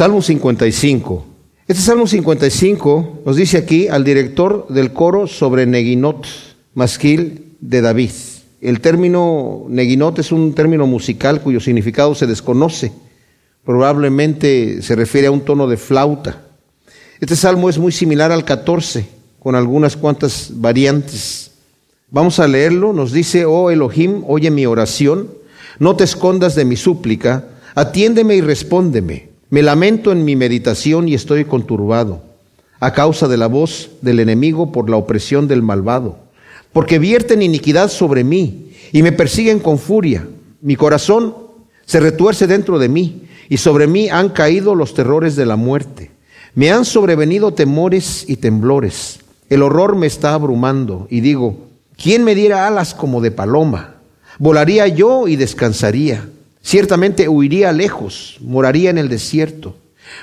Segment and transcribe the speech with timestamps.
[0.00, 1.26] Salmo 55.
[1.68, 6.24] Este Salmo 55 nos dice aquí al director del coro sobre Neguinot,
[6.72, 8.10] masquil de David.
[8.62, 12.92] El término Neguinot es un término musical cuyo significado se desconoce.
[13.62, 16.44] Probablemente se refiere a un tono de flauta.
[17.20, 19.06] Este salmo es muy similar al 14,
[19.38, 21.50] con algunas cuantas variantes.
[22.08, 22.94] Vamos a leerlo.
[22.94, 25.28] Nos dice, oh Elohim, oye mi oración,
[25.78, 29.29] no te escondas de mi súplica, atiéndeme y respóndeme.
[29.50, 32.22] Me lamento en mi meditación y estoy conturbado,
[32.78, 36.18] a causa de la voz del enemigo por la opresión del malvado,
[36.72, 40.28] porque vierten iniquidad sobre mí y me persiguen con furia.
[40.60, 41.34] Mi corazón
[41.84, 46.12] se retuerce dentro de mí y sobre mí han caído los terrores de la muerte.
[46.54, 49.18] Me han sobrevenido temores y temblores.
[49.48, 51.56] El horror me está abrumando y digo,
[52.00, 53.96] ¿quién me diera alas como de paloma?
[54.38, 56.28] Volaría yo y descansaría
[56.62, 59.76] Ciertamente huiría lejos, moraría en el desierto.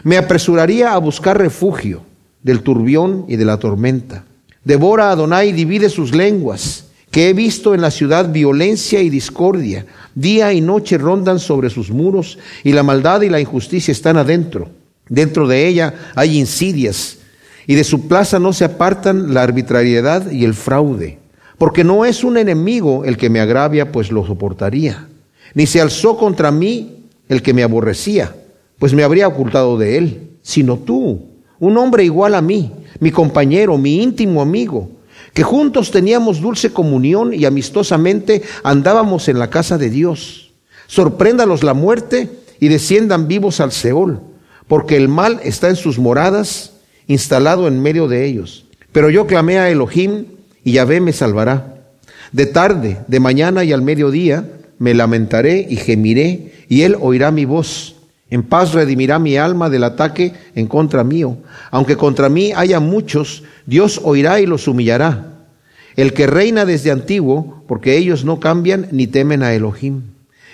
[0.04, 2.04] Me apresuraría a buscar refugio
[2.44, 4.24] del turbión y de la tormenta.
[4.64, 9.10] Devora a Adonai y divide sus lenguas, que he visto en la ciudad violencia y
[9.10, 9.86] discordia.
[10.14, 14.70] Día y noche rondan sobre sus muros y la maldad y la injusticia están adentro.
[15.10, 17.18] Dentro de ella hay insidias
[17.66, 21.18] y de su plaza no se apartan la arbitrariedad y el fraude.
[21.58, 25.08] Porque no es un enemigo el que me agravia, pues lo soportaría
[25.54, 28.36] ni se alzó contra mí el que me aborrecía,
[28.80, 31.22] pues me habría ocultado de él, sino tú,
[31.60, 34.90] un hombre igual a mí, mi compañero, mi íntimo amigo,
[35.34, 40.52] que juntos teníamos dulce comunión y amistosamente andábamos en la casa de Dios.
[40.88, 44.22] Sorpréndalos la muerte y desciendan vivos al Seol,
[44.68, 46.74] porque el mal está en sus moradas,
[47.08, 48.66] instalado en medio de ellos.
[48.92, 50.26] Pero yo clamé a Elohim
[50.64, 51.84] y Yahvé me salvará.
[52.32, 54.46] De tarde, de mañana y al mediodía,
[54.80, 57.96] me lamentaré y gemiré, y él oirá mi voz.
[58.30, 61.38] En paz redimirá mi alma del ataque en contra mío.
[61.72, 65.34] Aunque contra mí haya muchos, Dios oirá y los humillará.
[65.96, 70.02] El que reina desde antiguo, porque ellos no cambian ni temen a Elohim.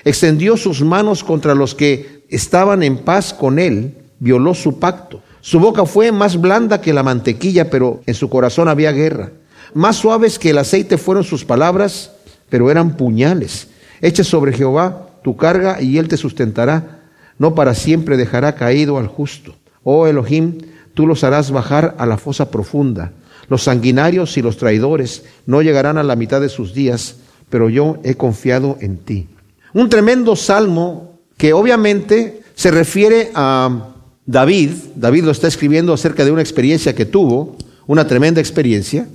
[0.06, 5.22] Extendió sus manos contra los que estaban en paz con él, violó su pacto.
[5.42, 9.31] Su boca fue más blanda que la mantequilla, pero en su corazón había guerra.
[9.74, 12.12] Más suaves que el aceite fueron sus palabras,
[12.50, 13.68] pero eran puñales.
[14.03, 17.00] Echa sobre Jehová tu carga y él te sustentará.
[17.40, 19.56] No para siempre dejará caído al justo.
[19.81, 20.58] Oh Elohim,
[20.94, 23.13] tú los harás bajar a la fosa profunda.
[23.47, 27.16] Los sanguinarios y los traidores no llegarán a la mitad de sus días,
[27.50, 29.30] pero yo he confiado en ti.
[29.74, 33.94] Un tremendo salmo que obviamente se refiere a
[34.25, 34.72] David.
[34.96, 37.56] David lo está escribiendo acerca de una experiencia que tuvo,
[37.88, 39.08] una tremenda experiencia,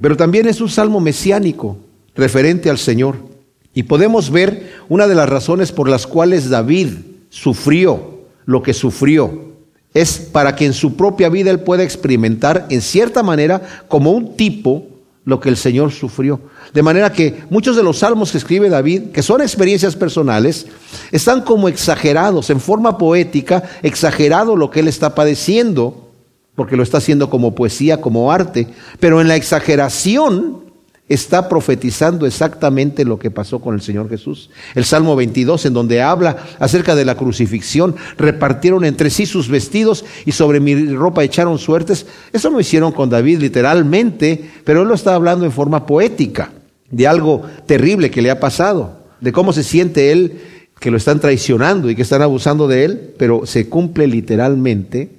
[0.00, 1.76] pero también es un salmo mesiánico
[2.14, 3.29] referente al Señor.
[3.72, 6.88] Y podemos ver una de las razones por las cuales David
[7.28, 9.50] sufrió lo que sufrió.
[9.94, 14.36] Es para que en su propia vida él pueda experimentar en cierta manera como un
[14.36, 14.86] tipo
[15.24, 16.40] lo que el Señor sufrió.
[16.72, 20.66] De manera que muchos de los salmos que escribe David, que son experiencias personales,
[21.12, 26.08] están como exagerados, en forma poética, exagerado lo que él está padeciendo,
[26.54, 30.69] porque lo está haciendo como poesía, como arte, pero en la exageración
[31.10, 34.48] está profetizando exactamente lo que pasó con el Señor Jesús.
[34.76, 40.04] El Salmo 22, en donde habla acerca de la crucifixión, repartieron entre sí sus vestidos
[40.24, 42.06] y sobre mi ropa echaron suertes.
[42.32, 46.52] Eso lo hicieron con David literalmente, pero él lo está hablando en forma poética,
[46.88, 50.40] de algo terrible que le ha pasado, de cómo se siente él
[50.78, 55.10] que lo están traicionando y que están abusando de él, pero se cumple literalmente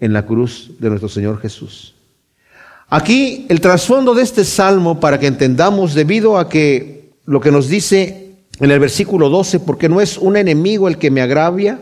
[0.00, 1.94] en la cruz de nuestro Señor Jesús.
[2.92, 7.68] Aquí el trasfondo de este salmo, para que entendamos, debido a que lo que nos
[7.68, 11.80] dice en el versículo 12, porque no es un enemigo el que me agravia,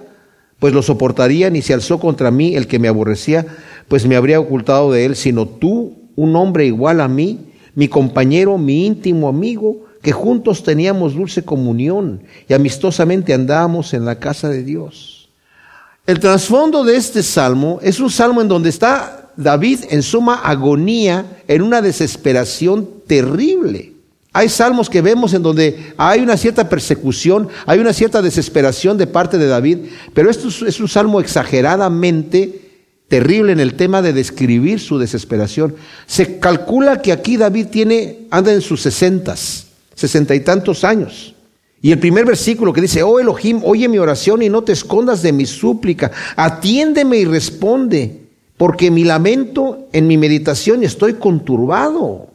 [0.58, 3.46] pues lo soportaría, ni se alzó contra mí el que me aborrecía,
[3.88, 8.58] pues me habría ocultado de él, sino tú, un hombre igual a mí, mi compañero,
[8.58, 14.62] mi íntimo amigo, que juntos teníamos dulce comunión y amistosamente andábamos en la casa de
[14.62, 15.30] Dios.
[16.06, 21.24] El trasfondo de este salmo es un salmo en donde está David en suma agonía,
[21.46, 23.92] en una desesperación terrible.
[24.32, 29.06] Hay salmos que vemos en donde hay una cierta persecución, hay una cierta desesperación de
[29.06, 29.78] parte de David,
[30.12, 32.62] pero esto es un salmo exageradamente
[33.06, 35.76] terrible en el tema de describir su desesperación.
[36.08, 41.36] Se calcula que aquí David tiene, anda en sus sesentas, sesenta y tantos años.
[41.80, 45.22] Y el primer versículo que dice, oh Elohim, oye mi oración y no te escondas
[45.22, 48.27] de mi súplica, atiéndeme y responde
[48.58, 52.26] porque mi lamento en mi meditación estoy conturbado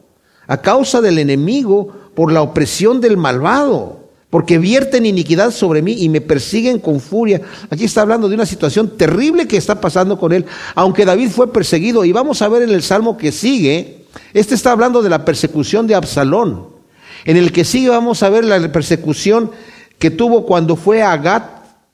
[0.46, 4.00] a causa del enemigo por la opresión del malvado,
[4.30, 7.42] porque vierten iniquidad sobre mí y me persiguen con furia.
[7.70, 11.52] Aquí está hablando de una situación terrible que está pasando con él, aunque David fue
[11.52, 12.04] perseguido.
[12.04, 15.86] Y vamos a ver en el salmo que sigue, este está hablando de la persecución
[15.86, 16.68] de Absalón.
[17.26, 19.50] En el que sigue vamos a ver la persecución
[19.98, 21.44] que tuvo cuando fue a Gat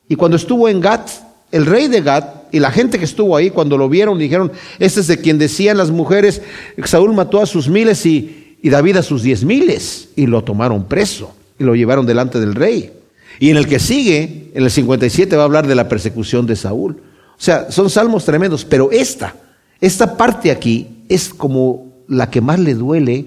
[0.08, 1.08] y cuando estuvo en Gat,
[1.52, 5.00] el rey de Gat y la gente que estuvo ahí cuando lo vieron dijeron, este
[5.00, 6.42] es de quien decían las mujeres,
[6.84, 10.84] Saúl mató a sus miles y, y David a sus diez miles y lo tomaron
[10.84, 12.92] preso y lo llevaron delante del rey.
[13.38, 16.56] Y en el que sigue, en el 57, va a hablar de la persecución de
[16.56, 16.96] Saúl.
[17.32, 19.34] O sea, son salmos tremendos, pero esta,
[19.80, 23.26] esta parte aquí es como la que más le duele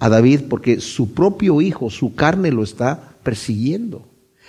[0.00, 4.04] a David porque su propio hijo, su carne lo está persiguiendo.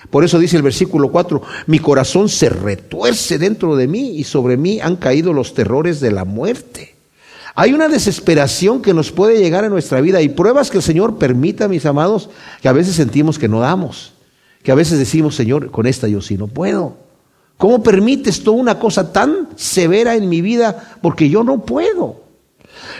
[0.09, 4.57] Por eso dice el versículo 4, mi corazón se retuerce dentro de mí y sobre
[4.57, 6.95] mí han caído los terrores de la muerte.
[7.55, 11.17] Hay una desesperación que nos puede llegar a nuestra vida y pruebas que el Señor
[11.17, 12.29] permita, mis amados,
[12.61, 14.13] que a veces sentimos que no damos,
[14.61, 16.97] que a veces decimos, Señor, con esta yo sí no puedo.
[17.57, 20.97] ¿Cómo permites tú una cosa tan severa en mi vida?
[21.01, 22.25] Porque yo no puedo.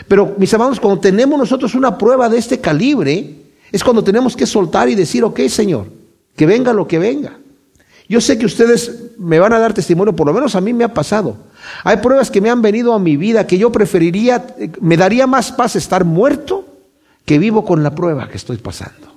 [0.08, 3.36] Pero, mis amados, cuando tenemos nosotros una prueba de este calibre,
[3.70, 5.88] es cuando tenemos que soltar y decir, ok, Señor,
[6.36, 7.38] que venga lo que venga.
[8.08, 10.84] Yo sé que ustedes me van a dar testimonio, por lo menos a mí me
[10.84, 11.36] ha pasado.
[11.82, 14.46] Hay pruebas que me han venido a mi vida que yo preferiría,
[14.80, 16.64] me daría más paz estar muerto
[17.24, 19.14] que vivo con la prueba que estoy pasando.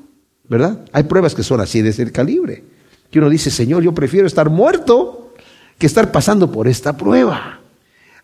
[0.47, 0.79] ¿Verdad?
[0.91, 2.63] Hay pruebas que son así de ese calibre.
[3.11, 5.33] Que uno dice, Señor, yo prefiero estar muerto
[5.77, 7.59] que estar pasando por esta prueba.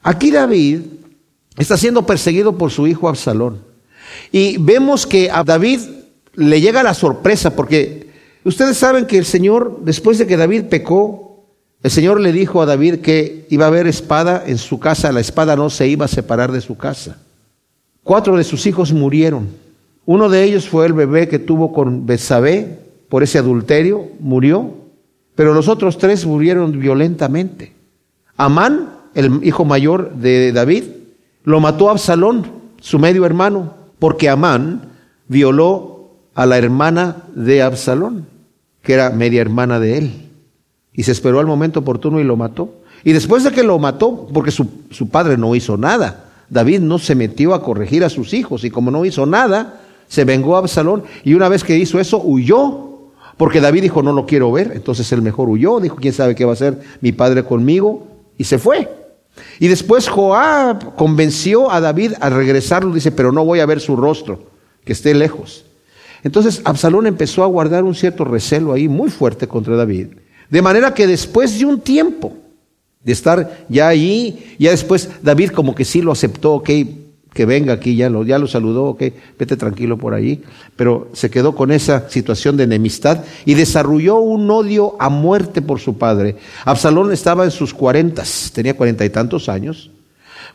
[0.02, 0.82] Aquí David
[1.58, 3.62] está siendo perseguido por su hijo Absalón.
[4.32, 5.82] Y vemos que a David
[6.34, 8.15] le llega la sorpresa porque
[8.46, 11.46] Ustedes saben que el Señor, después de que David pecó,
[11.82, 15.20] el Señor le dijo a David que iba a haber espada en su casa, la
[15.20, 17.18] espada no se iba a separar de su casa.
[18.04, 19.48] Cuatro de sus hijos murieron.
[20.06, 24.76] Uno de ellos fue el bebé que tuvo con Betsabé por ese adulterio, murió,
[25.34, 27.74] pero los otros tres murieron violentamente.
[28.38, 30.84] Amán, el hijo mayor de David,
[31.44, 32.46] lo mató a Absalón,
[32.80, 34.84] su medio hermano, porque Amán
[35.28, 38.35] violó a la hermana de Absalón
[38.86, 40.12] que era media hermana de él.
[40.94, 42.70] Y se esperó al momento oportuno y lo mató.
[43.04, 46.98] Y después de que lo mató, porque su, su, padre no hizo nada, David no
[47.00, 50.60] se metió a corregir a sus hijos y como no hizo nada, se vengó a
[50.60, 54.72] Absalón y una vez que hizo eso huyó, porque David dijo no lo quiero ver,
[54.74, 58.46] entonces él mejor huyó, dijo quién sabe qué va a hacer mi padre conmigo y
[58.46, 58.90] se fue.
[59.60, 63.96] Y después Joab convenció a David a regresarlo, dice, pero no voy a ver su
[63.96, 64.40] rostro,
[64.86, 65.66] que esté lejos.
[66.26, 70.08] Entonces Absalón empezó a guardar un cierto recelo ahí muy fuerte contra David.
[70.50, 72.34] De manera que después de un tiempo
[73.04, 76.70] de estar ya allí, ya después David como que sí lo aceptó, ok,
[77.32, 79.04] que venga aquí, ya lo, ya lo saludó, ok,
[79.38, 80.42] vete tranquilo por ahí,
[80.76, 85.80] pero se quedó con esa situación de enemistad y desarrolló un odio a muerte por
[85.80, 86.38] su padre.
[86.64, 89.92] Absalón estaba en sus cuarentas, tenía cuarenta y tantos años,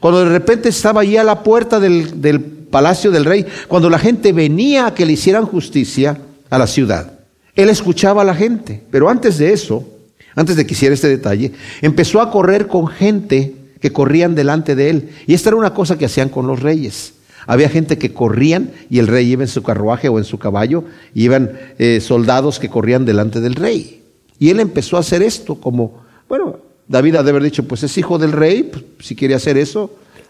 [0.01, 3.99] cuando de repente estaba allí a la puerta del, del palacio del rey, cuando la
[3.99, 6.19] gente venía a que le hicieran justicia
[6.49, 7.13] a la ciudad.
[7.55, 9.87] Él escuchaba a la gente, pero antes de eso,
[10.35, 11.53] antes de que hiciera este detalle,
[11.83, 15.11] empezó a correr con gente que corrían delante de él.
[15.27, 17.15] Y esta era una cosa que hacían con los reyes.
[17.47, 20.85] Había gente que corrían y el rey iba en su carruaje o en su caballo,
[21.15, 24.03] y iban eh, soldados que corrían delante del rey.
[24.39, 26.60] Y él empezó a hacer esto como, bueno,
[26.91, 29.83] David ha de haber dicho, pues es hijo del rey, pues, si quiere hacer eso,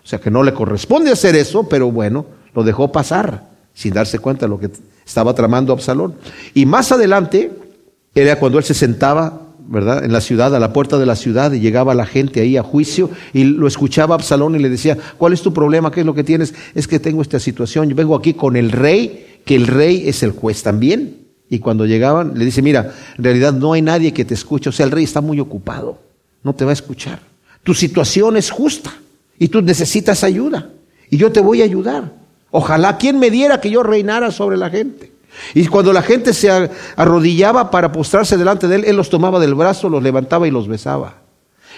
[0.05, 4.19] o sea que no le corresponde hacer eso, pero bueno, lo dejó pasar sin darse
[4.19, 4.69] cuenta de lo que
[5.07, 6.17] estaba tramando Absalón.
[6.53, 7.51] Y más adelante
[8.15, 11.51] era cuando él se sentaba, ¿verdad?, en la ciudad, a la puerta de la ciudad,
[11.53, 15.33] y llegaba la gente ahí a juicio, y lo escuchaba Absalón y le decía, ¿cuál
[15.33, 15.91] es tu problema?
[15.91, 16.53] ¿Qué es lo que tienes?
[16.75, 20.23] Es que tengo esta situación, yo vengo aquí con el rey, que el rey es
[20.23, 21.21] el juez también.
[21.49, 24.73] Y cuando llegaban, le dice, mira, en realidad no hay nadie que te escuche, o
[24.73, 26.10] sea, el rey está muy ocupado,
[26.43, 27.21] no te va a escuchar.
[27.63, 28.93] Tu situación es justa
[29.39, 30.71] y tú necesitas ayuda
[31.11, 32.13] y yo te voy a ayudar.
[32.51, 35.13] Ojalá quien me diera que yo reinara sobre la gente.
[35.55, 36.51] Y cuando la gente se
[36.97, 40.67] arrodillaba para postrarse delante de él, él los tomaba del brazo, los levantaba y los
[40.67, 41.15] besaba.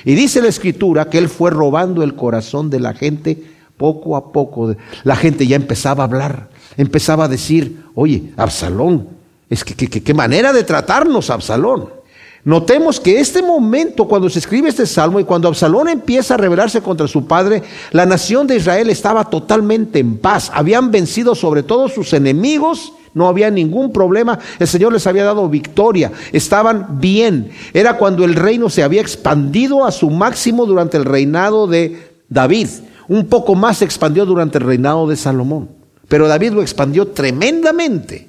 [0.05, 3.43] Y dice la escritura que él fue robando el corazón de la gente
[3.77, 4.75] poco a poco.
[5.05, 9.09] La gente ya empezaba a hablar, empezaba a decir, oye, Absalón,
[9.51, 12.02] es que qué manera de tratarnos, Absalón.
[12.45, 16.81] Notemos que este momento, cuando se escribe este salmo y cuando Absalón empieza a rebelarse
[16.81, 20.51] contra su padre, la nación de Israel estaba totalmente en paz.
[20.53, 24.41] Habían vencido sobre todos sus enemigos, no había ningún problema.
[24.59, 27.53] El Señor les había dado victoria, estaban bien.
[27.73, 32.69] Era cuando el reino se había expandido a su máximo durante el reinado de David.
[33.07, 35.69] Un poco más se expandió durante el reinado de Salomón.
[36.09, 38.29] Pero David lo expandió tremendamente.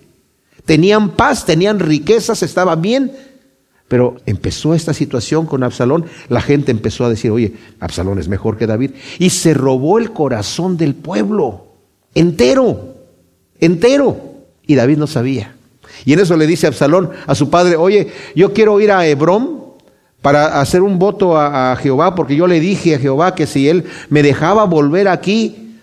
[0.65, 3.11] Tenían paz, tenían riquezas, estaban bien.
[3.93, 8.57] Pero empezó esta situación con Absalón, la gente empezó a decir, oye, Absalón es mejor
[8.57, 8.89] que David.
[9.19, 11.67] Y se robó el corazón del pueblo,
[12.15, 12.95] entero,
[13.59, 14.17] entero.
[14.65, 15.53] Y David no sabía.
[16.05, 19.61] Y en eso le dice Absalón a su padre, oye, yo quiero ir a Hebrón
[20.23, 23.83] para hacer un voto a, Jehová, porque yo le dije a Jehová que si él
[24.09, 25.77] me dejaba volver aquí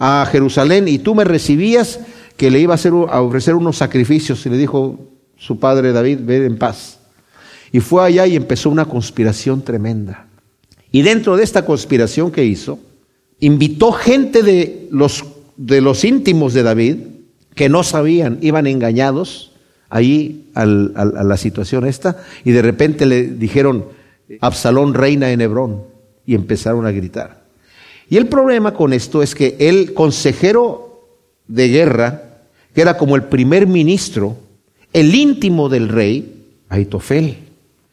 [0.00, 2.00] a Jerusalén y tú me recibías,
[2.36, 4.44] que le iba a, hacer, a ofrecer unos sacrificios.
[4.46, 4.98] Y le dijo
[5.36, 6.98] su padre David, ve en paz.
[7.72, 10.28] Y fue allá y empezó una conspiración tremenda.
[10.90, 12.78] Y dentro de esta conspiración que hizo,
[13.40, 15.24] invitó gente de los,
[15.56, 16.96] de los íntimos de David,
[17.54, 19.52] que no sabían, iban engañados,
[19.92, 23.84] ahí a la situación esta y de repente le dijeron,
[24.40, 25.82] Absalón reina en Hebrón
[26.24, 27.42] y empezaron a gritar.
[28.08, 31.08] Y el problema con esto es que el consejero
[31.46, 32.22] de guerra,
[32.74, 34.36] que era como el primer ministro,
[34.94, 37.36] el íntimo del rey, Aitofel,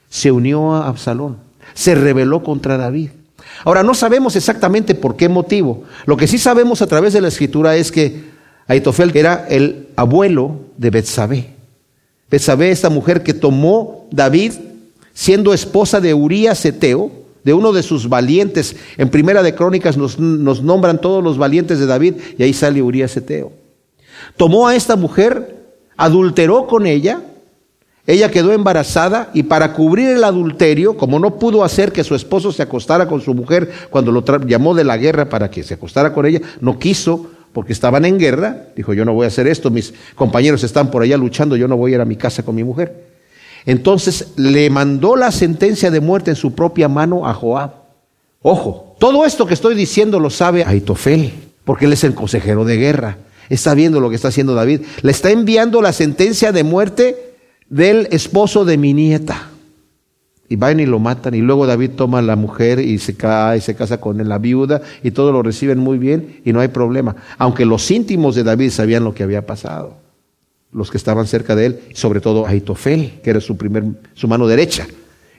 [0.09, 1.37] se unió a Absalón,
[1.73, 3.11] se rebeló contra David.
[3.63, 5.83] Ahora, no sabemos exactamente por qué motivo.
[6.05, 8.23] Lo que sí sabemos a través de la escritura es que
[8.67, 11.49] Aitofel era el abuelo de Betsabé.
[12.29, 14.53] Betsabé, esta mujer que tomó David
[15.13, 17.11] siendo esposa de Urías Eteo,
[17.43, 18.75] de uno de sus valientes.
[18.97, 22.81] En Primera de Crónicas nos, nos nombran todos los valientes de David y ahí sale
[22.81, 23.51] Urías Eteo.
[24.37, 25.57] Tomó a esta mujer,
[25.97, 27.21] adulteró con ella,
[28.09, 32.51] ella quedó embarazada y para cubrir el adulterio, como no pudo hacer que su esposo
[32.51, 36.11] se acostara con su mujer cuando lo llamó de la guerra para que se acostara
[36.11, 39.69] con ella, no quiso, porque estaban en guerra, dijo, yo no voy a hacer esto,
[39.69, 42.55] mis compañeros están por allá luchando, yo no voy a ir a mi casa con
[42.55, 43.09] mi mujer.
[43.67, 47.73] Entonces le mandó la sentencia de muerte en su propia mano a Joab.
[48.41, 51.31] Ojo, todo esto que estoy diciendo lo sabe Aitofel,
[51.63, 53.17] porque él es el consejero de guerra.
[53.49, 54.81] Está viendo lo que está haciendo David.
[55.03, 57.28] Le está enviando la sentencia de muerte
[57.69, 59.49] del esposo de mi nieta.
[60.51, 61.35] Y van y lo matan.
[61.35, 64.39] Y luego David toma a la mujer y se cae y se casa con la
[64.39, 67.15] viuda y todo lo reciben muy bien y no hay problema.
[67.37, 69.97] Aunque los íntimos de David sabían lo que había pasado.
[70.71, 73.83] Los que estaban cerca de él, sobre todo Aitofel, que era su primer,
[74.13, 74.87] su mano derecha.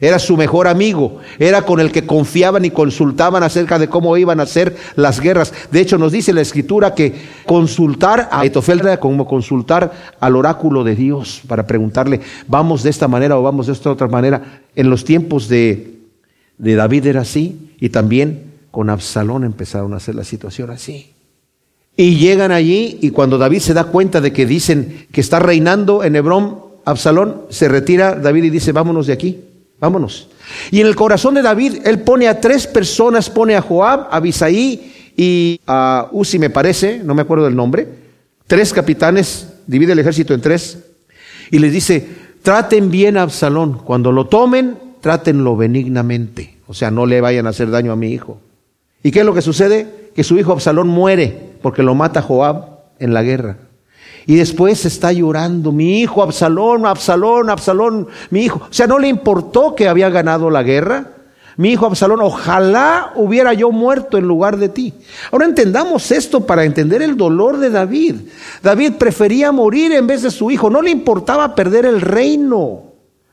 [0.01, 4.41] Era su mejor amigo, era con el que confiaban y consultaban acerca de cómo iban
[4.41, 5.53] a ser las guerras.
[5.71, 7.15] De hecho, nos dice la escritura que
[7.45, 13.09] consultar a Aitofel era como consultar al oráculo de Dios para preguntarle, vamos de esta
[13.09, 14.63] manera o vamos de esta otra manera.
[14.75, 15.99] En los tiempos de,
[16.57, 21.13] de David era así y también con Absalón empezaron a hacer la situación así.
[21.95, 26.05] Y llegan allí y cuando David se da cuenta de que dicen que está reinando
[26.05, 29.45] en Hebrón, Absalón se retira David y dice, vámonos de aquí.
[29.81, 30.29] Vámonos.
[30.71, 34.17] Y en el corazón de David, él pone a tres personas, pone a Joab, a
[34.17, 37.89] Abisaí y a Uzi, me parece, no me acuerdo del nombre.
[38.47, 40.79] Tres capitanes, divide el ejército en tres.
[41.51, 42.07] Y les dice,
[42.43, 43.79] traten bien a Absalón.
[43.79, 46.59] Cuando lo tomen, trátenlo benignamente.
[46.67, 48.39] O sea, no le vayan a hacer daño a mi hijo.
[49.03, 50.11] ¿Y qué es lo que sucede?
[50.15, 52.67] Que su hijo Absalón muere porque lo mata Joab
[52.99, 53.57] en la guerra.
[54.27, 58.61] Y después está llorando, mi hijo Absalón, Absalón, Absalón, mi hijo.
[58.69, 61.13] O sea, no le importó que había ganado la guerra.
[61.57, 64.95] Mi hijo Absalón, ojalá hubiera yo muerto en lugar de ti.
[65.31, 68.17] Ahora entendamos esto para entender el dolor de David.
[68.63, 70.71] David prefería morir en vez de su hijo.
[70.71, 72.85] No le importaba perder el reino.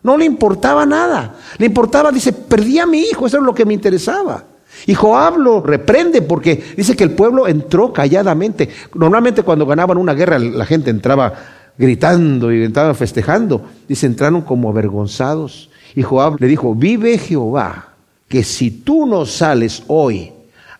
[0.03, 1.35] No le importaba nada.
[1.57, 3.27] Le importaba, dice, perdí a mi hijo.
[3.27, 4.43] Eso es lo que me interesaba.
[4.85, 8.69] Y Joab reprende porque dice que el pueblo entró calladamente.
[8.93, 11.33] Normalmente cuando ganaban una guerra la gente entraba
[11.77, 13.61] gritando y entraba festejando.
[13.87, 15.69] Dice, entraron como avergonzados.
[15.95, 17.89] Y Joab le dijo, vive Jehová,
[18.27, 20.31] que si tú no sales hoy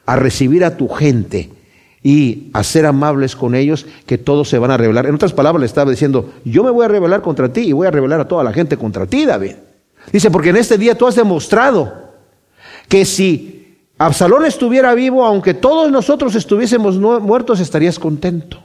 [0.06, 1.50] a recibir a tu gente
[2.04, 5.06] y a ser amables con ellos, que todos se van a rebelar.
[5.08, 7.88] En otras palabras le estaba diciendo, yo me voy a rebelar contra ti y voy
[7.88, 9.56] a rebelar a toda la gente contra ti, David.
[10.12, 11.94] Dice, porque en este día tú has demostrado
[12.88, 13.57] que si
[13.98, 18.60] Absalón estuviera vivo, aunque todos nosotros estuviésemos muertos, estarías contento.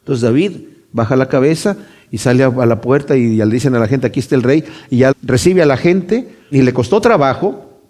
[0.00, 0.52] Entonces David
[0.92, 1.76] baja la cabeza
[2.10, 4.42] y sale a la puerta y ya le dicen a la gente, aquí está el
[4.42, 7.80] rey, y ya recibe a la gente, y le costó trabajo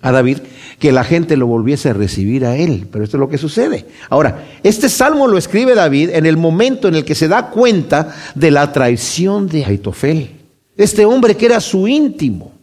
[0.00, 0.38] a David
[0.78, 2.86] que la gente lo volviese a recibir a él.
[2.90, 3.86] Pero esto es lo que sucede.
[4.10, 8.14] Ahora, este salmo lo escribe David en el momento en el que se da cuenta
[8.34, 10.30] de la traición de Aitofel.
[10.76, 12.57] Este hombre que era su íntimo.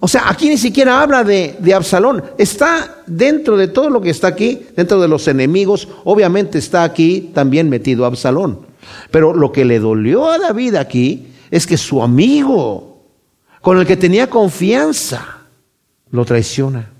[0.00, 2.22] O sea, aquí ni siquiera habla de, Absalón.
[2.36, 5.88] Está dentro de todo lo que está aquí, dentro de los enemigos.
[6.04, 8.66] Obviamente está aquí también metido Absalón.
[9.10, 13.04] Pero lo que le dolió a David aquí es que su amigo,
[13.62, 15.38] con el que tenía confianza,
[16.10, 16.92] lo traiciona.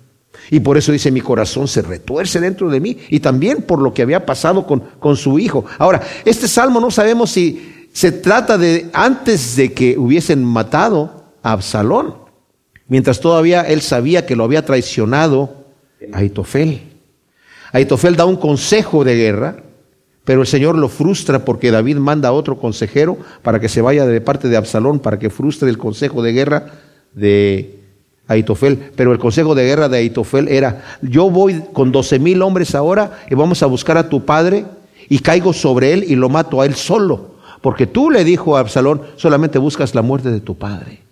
[0.50, 2.96] Y por eso dice, mi corazón se retuerce dentro de mí.
[3.10, 5.66] Y también por lo que había pasado con, con su hijo.
[5.78, 11.52] Ahora, este salmo no sabemos si se trata de antes de que hubiesen matado a
[11.52, 12.25] Absalón,
[12.88, 15.66] mientras todavía él sabía que lo había traicionado
[16.12, 16.80] Aitofel.
[17.72, 19.56] Aitofel da un consejo de guerra,
[20.24, 24.06] pero el Señor lo frustra porque David manda a otro consejero para que se vaya
[24.06, 26.66] de parte de Absalón, para que frustre el consejo de guerra
[27.12, 27.80] de
[28.28, 28.90] Aitofel.
[28.96, 33.20] Pero el consejo de guerra de Aitofel era, yo voy con doce mil hombres ahora
[33.30, 34.64] y vamos a buscar a tu padre
[35.08, 37.36] y caigo sobre él y lo mato a él solo.
[37.62, 41.05] Porque tú le dijo a Absalón, solamente buscas la muerte de tu padre.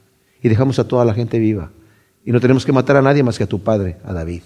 [0.44, 1.70] Y dejamos a toda la gente viva.
[2.22, 4.42] Y no tenemos que matar a nadie más que a tu padre, a David.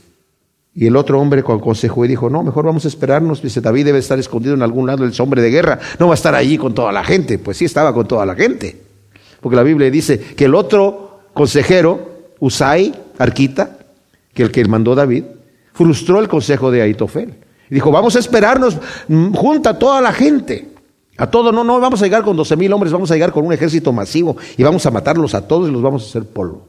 [0.73, 3.43] Y el otro hombre aconsejó y dijo, no, mejor vamos a esperarnos.
[3.43, 5.81] Dice, David debe estar escondido en algún lado, es hombre de guerra.
[5.99, 7.41] No va a estar allí con toda la gente.
[7.41, 8.81] Pues sí estaba con toda la gente.
[9.41, 13.79] Porque la Biblia dice que el otro consejero, Usai, Arquita,
[14.33, 15.25] que el que mandó David,
[15.73, 17.35] frustró el consejo de Aitofel.
[17.71, 18.79] Y dijo, vamos a esperarnos,
[19.09, 20.78] mm, junta a toda la gente.
[21.19, 23.45] A todo, no, no vamos a llegar con doce mil hombres, vamos a llegar con
[23.45, 26.69] un ejército masivo y vamos a matarlos a todos y los vamos a hacer polvo.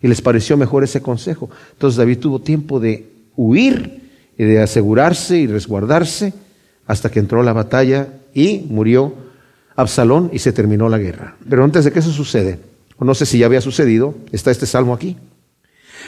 [0.00, 1.50] Y les pareció mejor ese consejo.
[1.72, 6.32] Entonces David tuvo tiempo de huir y de asegurarse y resguardarse
[6.86, 9.14] hasta que entró la batalla y murió
[9.76, 11.36] Absalón y se terminó la guerra.
[11.48, 12.58] Pero antes de que eso sucede,
[12.96, 15.16] o no sé si ya había sucedido, está este salmo aquí.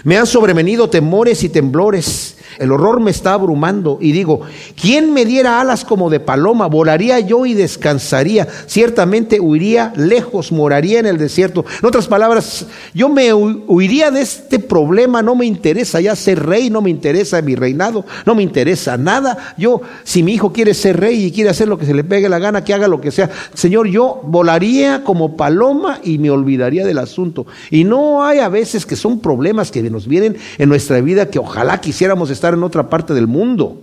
[0.05, 4.41] Me han sobrevenido temores y temblores el horror me está abrumando y digo,
[4.81, 6.67] ¿quién me diera alas como de paloma?
[6.67, 8.49] Volaría yo y descansaría.
[8.67, 11.65] Ciertamente huiría lejos, moraría en el desierto.
[11.81, 16.69] En otras palabras, yo me huiría de este problema, no me interesa ya ser rey,
[16.69, 19.55] no me interesa mi reinado, no me interesa nada.
[19.57, 22.29] Yo, si mi hijo quiere ser rey y quiere hacer lo que se le pegue
[22.29, 23.31] la gana, que haga lo que sea.
[23.55, 27.47] Señor, yo volaría como paloma y me olvidaría del asunto.
[27.71, 31.39] Y no hay a veces que son problemas que nos vienen en nuestra vida que
[31.39, 33.83] ojalá quisiéramos estar en otra parte del mundo.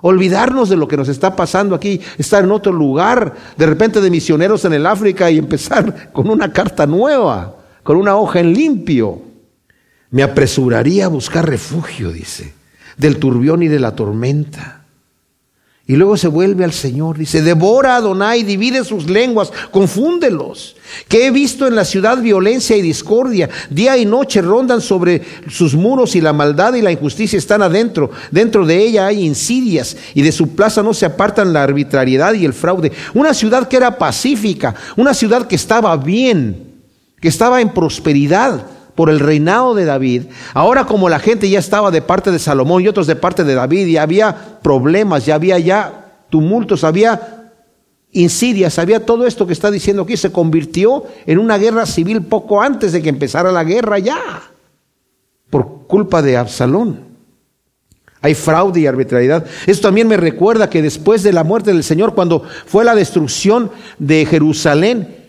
[0.00, 4.10] Olvidarnos de lo que nos está pasando aquí, estar en otro lugar, de repente de
[4.10, 9.22] misioneros en el África y empezar con una carta nueva, con una hoja en limpio.
[10.10, 12.52] Me apresuraría a buscar refugio, dice,
[12.96, 14.75] del turbión y de la tormenta.
[15.88, 20.74] Y luego se vuelve al Señor, dice, devora a Adonai, divide sus lenguas, confúndelos.
[21.06, 25.76] Que he visto en la ciudad violencia y discordia, día y noche rondan sobre sus
[25.76, 28.10] muros y la maldad y la injusticia están adentro.
[28.32, 32.44] Dentro de ella hay insidias y de su plaza no se apartan la arbitrariedad y
[32.44, 32.90] el fraude.
[33.14, 36.74] Una ciudad que era pacífica, una ciudad que estaba bien,
[37.20, 41.92] que estaba en prosperidad por el reinado de David, ahora como la gente ya estaba
[41.92, 45.58] de parte de Salomón y otros de parte de David, y había problemas, ya había
[45.58, 47.52] ya tumultos, había
[48.10, 52.62] insidias, había todo esto que está diciendo aquí, se convirtió en una guerra civil poco
[52.62, 54.18] antes de que empezara la guerra ya,
[55.50, 57.04] por culpa de Absalón.
[58.22, 59.44] Hay fraude y arbitrariedad.
[59.66, 63.70] Esto también me recuerda que después de la muerte del Señor, cuando fue la destrucción
[63.98, 65.26] de Jerusalén,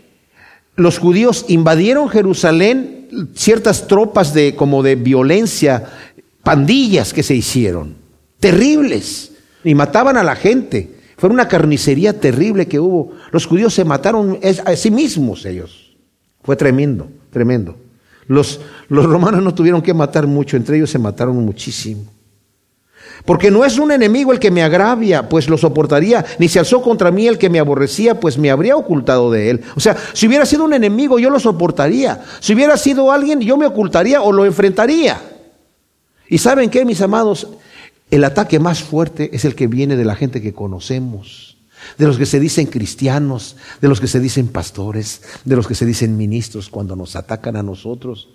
[0.75, 2.96] los judíos invadieron Jerusalén
[3.34, 5.86] ciertas tropas de como de violencia,
[6.43, 7.96] pandillas que se hicieron,
[8.39, 9.32] terribles,
[9.63, 10.96] y mataban a la gente.
[11.17, 13.13] Fue una carnicería terrible que hubo.
[13.32, 15.96] Los judíos se mataron a sí mismos ellos.
[16.43, 17.76] Fue tremendo, tremendo.
[18.28, 22.06] Los, los romanos no tuvieron que matar mucho, entre ellos se mataron muchísimo.
[23.27, 26.81] Porque no es un enemigo el que me agravia, pues lo soportaría, ni se alzó
[26.81, 29.61] contra mí el que me aborrecía, pues me habría ocultado de él.
[29.75, 32.23] O sea, si hubiera sido un enemigo, yo lo soportaría.
[32.39, 35.21] Si hubiera sido alguien, yo me ocultaría o lo enfrentaría.
[36.29, 37.49] Y saben qué, mis amados,
[38.11, 41.57] el ataque más fuerte es el que viene de la gente que conocemos,
[41.97, 45.75] de los que se dicen cristianos, de los que se dicen pastores, de los que
[45.75, 48.29] se dicen ministros cuando nos atacan a nosotros.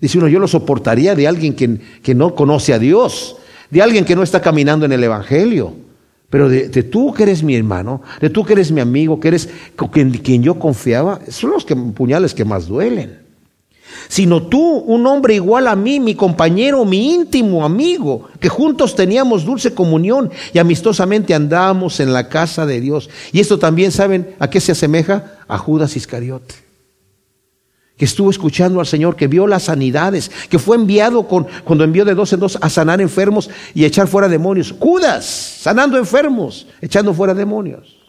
[0.00, 3.36] Dice uno, yo lo soportaría de alguien que, que no conoce a Dios
[3.74, 5.74] de alguien que no está caminando en el Evangelio.
[6.30, 9.48] Pero de, tú que eres mi hermano, de tú que eres mi amigo, que eres
[9.92, 13.18] quien, quien yo confiaba, son los que, puñales que más duelen.
[14.06, 19.44] Sino tú, un hombre igual a mí, mi compañero, mi íntimo amigo, que juntos teníamos
[19.44, 23.10] dulce comunión y amistosamente andábamos en la casa de Dios.
[23.32, 25.34] Y esto también, ¿saben a qué se asemeja?
[25.48, 26.63] A Judas Iscariote
[27.96, 32.04] que estuvo escuchando al Señor, que vio las sanidades, que fue enviado con, cuando envió
[32.04, 34.74] de dos en dos a sanar enfermos y echar fuera demonios.
[34.78, 38.04] Judas, sanando enfermos, echando fuera demonios.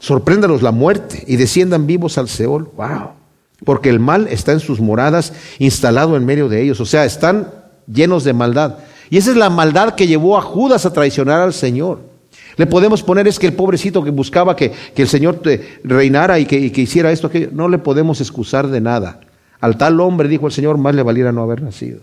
[0.00, 2.70] Sorpréndanos la muerte y desciendan vivos al Seol.
[2.76, 3.10] Wow.
[3.64, 6.80] Porque el mal está en sus moradas, instalado en medio de ellos.
[6.80, 7.48] O sea, están
[7.86, 8.78] llenos de maldad.
[9.08, 12.13] Y esa es la maldad que llevó a Judas a traicionar al Señor.
[12.56, 16.46] Le podemos poner es que el pobrecito que buscaba que, el Señor te reinara y
[16.46, 19.20] que, hiciera esto, que no le podemos excusar de nada.
[19.60, 22.00] Al tal hombre, dijo el Señor, más le valiera no haber nacido.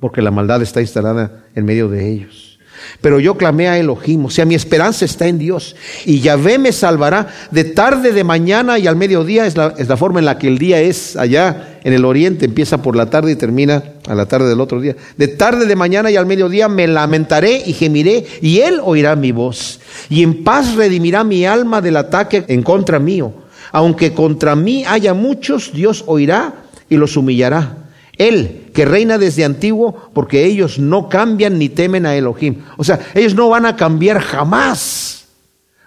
[0.00, 2.55] Porque la maldad está instalada en medio de ellos.
[3.00, 5.76] Pero yo clamé a Elohim, o sea, mi esperanza está en Dios.
[6.04, 9.46] Y Yahvé me salvará de tarde, de mañana y al mediodía.
[9.46, 12.44] Es la, es la, forma en la que el día es allá en el oriente.
[12.44, 14.96] Empieza por la tarde y termina a la tarde del otro día.
[15.16, 19.32] De tarde, de mañana y al mediodía me lamentaré y gemiré y él oirá mi
[19.32, 19.80] voz.
[20.08, 23.32] Y en paz redimirá mi alma del ataque en contra mío.
[23.72, 26.54] Aunque contra mí haya muchos, Dios oirá
[26.88, 27.85] y los humillará.
[28.18, 32.62] Él, que reina desde antiguo, porque ellos no cambian ni temen a Elohim.
[32.76, 35.26] O sea, ellos no van a cambiar jamás.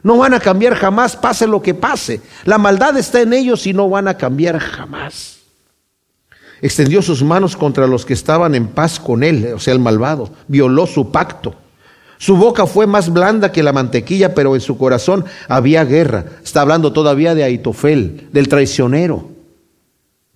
[0.01, 2.21] No van a cambiar jamás, pase lo que pase.
[2.45, 5.39] La maldad está en ellos y no van a cambiar jamás.
[6.61, 10.31] Extendió sus manos contra los que estaban en paz con él, o sea, el malvado.
[10.47, 11.55] Violó su pacto.
[12.17, 16.25] Su boca fue más blanda que la mantequilla, pero en su corazón había guerra.
[16.43, 19.38] Está hablando todavía de Aitofel, del traicionero.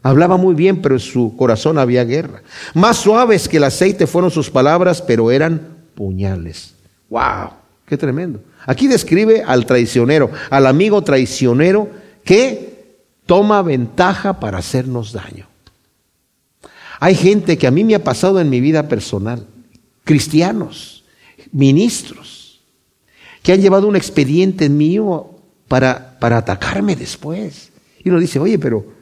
[0.04, 2.44] Hablaba muy bien, pero en su corazón había guerra.
[2.74, 6.76] Más suaves que el aceite fueron sus palabras, pero eran puñales.
[7.10, 7.52] ¡Wow!
[7.86, 8.42] ¡Qué tremendo!
[8.66, 11.90] Aquí describe al traicionero, al amigo traicionero
[12.26, 15.48] que toma ventaja para hacernos daño.
[17.00, 19.48] Hay gente que a mí me ha pasado en mi vida personal,
[20.04, 21.06] cristianos,
[21.54, 22.62] ministros,
[23.42, 25.30] que han llevado un expediente mío
[25.70, 27.72] para, para atacarme después.
[28.04, 28.93] Y uno dice, oye, pero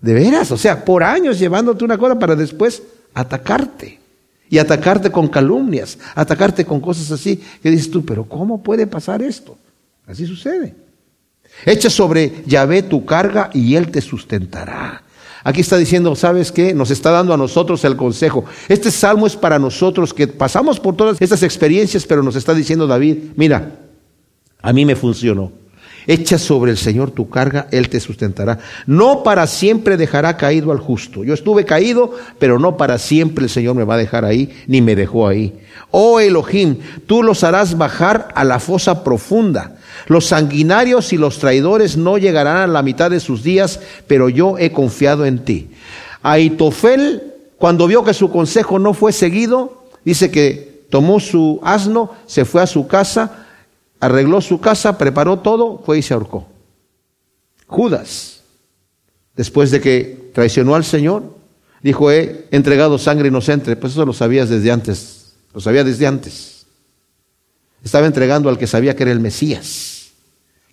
[0.00, 2.82] de veras, o sea, por años llevándote una cosa para después
[3.14, 3.98] atacarte.
[4.48, 9.22] Y atacarte con calumnias, atacarte con cosas así, que dices tú, pero ¿cómo puede pasar
[9.22, 9.56] esto?
[10.08, 10.74] Así sucede.
[11.64, 15.04] Echa sobre Yahvé tu carga y él te sustentará.
[15.44, 16.74] Aquí está diciendo, ¿sabes qué?
[16.74, 18.44] Nos está dando a nosotros el consejo.
[18.68, 22.86] Este salmo es para nosotros que pasamos por todas estas experiencias, pero nos está diciendo
[22.86, 23.78] David, mira,
[24.60, 25.52] a mí me funcionó.
[26.06, 28.58] Echa sobre el Señor tu carga, Él te sustentará.
[28.86, 31.24] No para siempre dejará caído al justo.
[31.24, 34.80] Yo estuve caído, pero no para siempre el Señor me va a dejar ahí, ni
[34.80, 35.60] me dejó ahí.
[35.90, 39.76] Oh Elohim, tú los harás bajar a la fosa profunda.
[40.06, 44.56] Los sanguinarios y los traidores no llegarán a la mitad de sus días, pero yo
[44.58, 45.70] he confiado en ti.
[46.22, 47.22] Aitofel,
[47.58, 52.62] cuando vio que su consejo no fue seguido, dice que tomó su asno, se fue
[52.62, 53.46] a su casa,
[54.00, 56.48] arregló su casa, preparó todo, fue y se ahorcó.
[57.66, 58.40] Judas,
[59.36, 61.36] después de que traicionó al Señor,
[61.82, 63.76] dijo, he entregado sangre inocente.
[63.76, 66.66] Pues eso lo sabías desde antes, lo sabía desde antes.
[67.84, 70.10] Estaba entregando al que sabía que era el Mesías,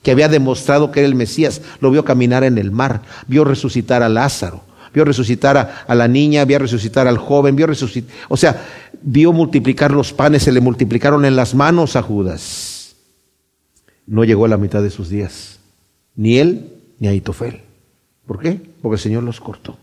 [0.01, 1.61] que había demostrado que era el Mesías.
[1.79, 4.61] Lo vio caminar en el mar, vio resucitar a Lázaro,
[4.93, 8.65] vio resucitar a, a la niña, vio resucitar al joven, vio resucitar, o sea,
[9.01, 12.76] vio multiplicar los panes, se le multiplicaron en las manos a Judas
[14.07, 15.59] no llegó a la mitad de sus días.
[16.15, 17.61] Ni él ni Aitofel.
[18.25, 18.59] ¿Por qué?
[18.81, 19.77] Porque el Señor los cortó.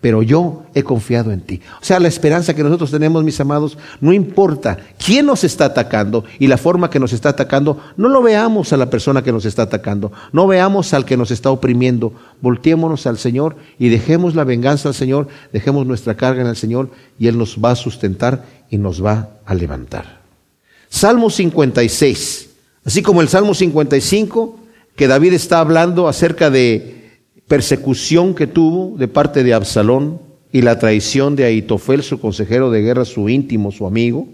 [0.00, 1.60] Pero yo he confiado en ti.
[1.80, 6.24] O sea, la esperanza que nosotros tenemos, mis amados, no importa quién nos está atacando
[6.38, 9.44] y la forma que nos está atacando, no lo veamos a la persona que nos
[9.44, 14.44] está atacando, no veamos al que nos está oprimiendo, volteémonos al Señor y dejemos la
[14.44, 18.46] venganza al Señor, dejemos nuestra carga en el Señor y Él nos va a sustentar
[18.70, 20.20] y nos va a levantar.
[20.88, 22.49] Salmo 56.
[22.84, 24.58] Así como el Salmo 55,
[24.96, 30.20] que David está hablando acerca de persecución que tuvo de parte de Absalón
[30.52, 34.28] y la traición de Aitofel, su consejero de guerra, su íntimo, su amigo.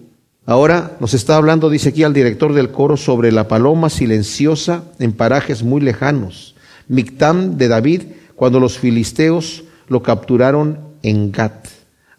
[0.44, 5.12] Ahora nos está hablando, dice aquí al director del coro, sobre la paloma silenciosa en
[5.12, 6.54] parajes muy lejanos.
[6.88, 8.02] Mictam de David,
[8.36, 11.66] cuando los filisteos lo capturaron en Gat.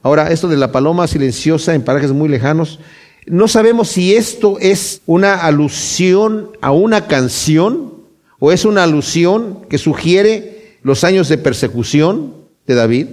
[0.02, 2.80] Ahora, esto de la paloma silenciosa en parajes muy lejanos
[3.28, 7.94] no sabemos si esto es una alusión a una canción
[8.40, 12.34] o es una alusión que sugiere los años de persecución
[12.66, 13.08] de David.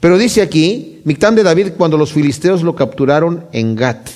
[0.00, 4.10] Pero dice aquí, Mictán de David cuando los filisteos lo capturaron en Gat.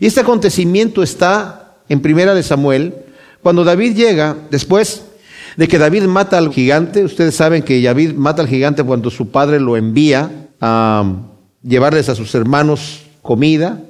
[0.00, 2.94] Y este acontecimiento está en Primera de Samuel,
[3.42, 5.02] cuando David llega, después
[5.56, 9.30] de que David mata al gigante, ustedes saben que David mata al gigante cuando su
[9.30, 11.04] padre lo envía a
[11.62, 13.80] llevarles a sus hermanos comida,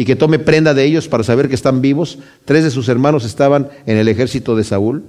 [0.00, 2.20] y que tome prenda de ellos para saber que están vivos.
[2.46, 5.04] Tres de sus hermanos estaban en el ejército de Saúl.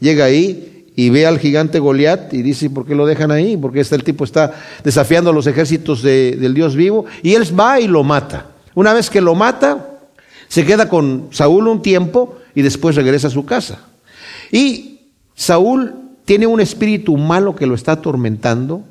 [0.00, 3.56] Llega ahí y ve al gigante Goliat y dice, ¿por qué lo dejan ahí?
[3.56, 7.78] Porque este el tipo está desafiando a los ejércitos del Dios vivo y él va
[7.78, 8.46] y lo mata.
[8.74, 10.00] Una vez que lo mata,
[10.48, 13.86] se queda con Saúl un tiempo y después regresa a su casa.
[14.50, 14.98] Y
[15.36, 18.82] Saúl tiene un espíritu malo que lo está atormentando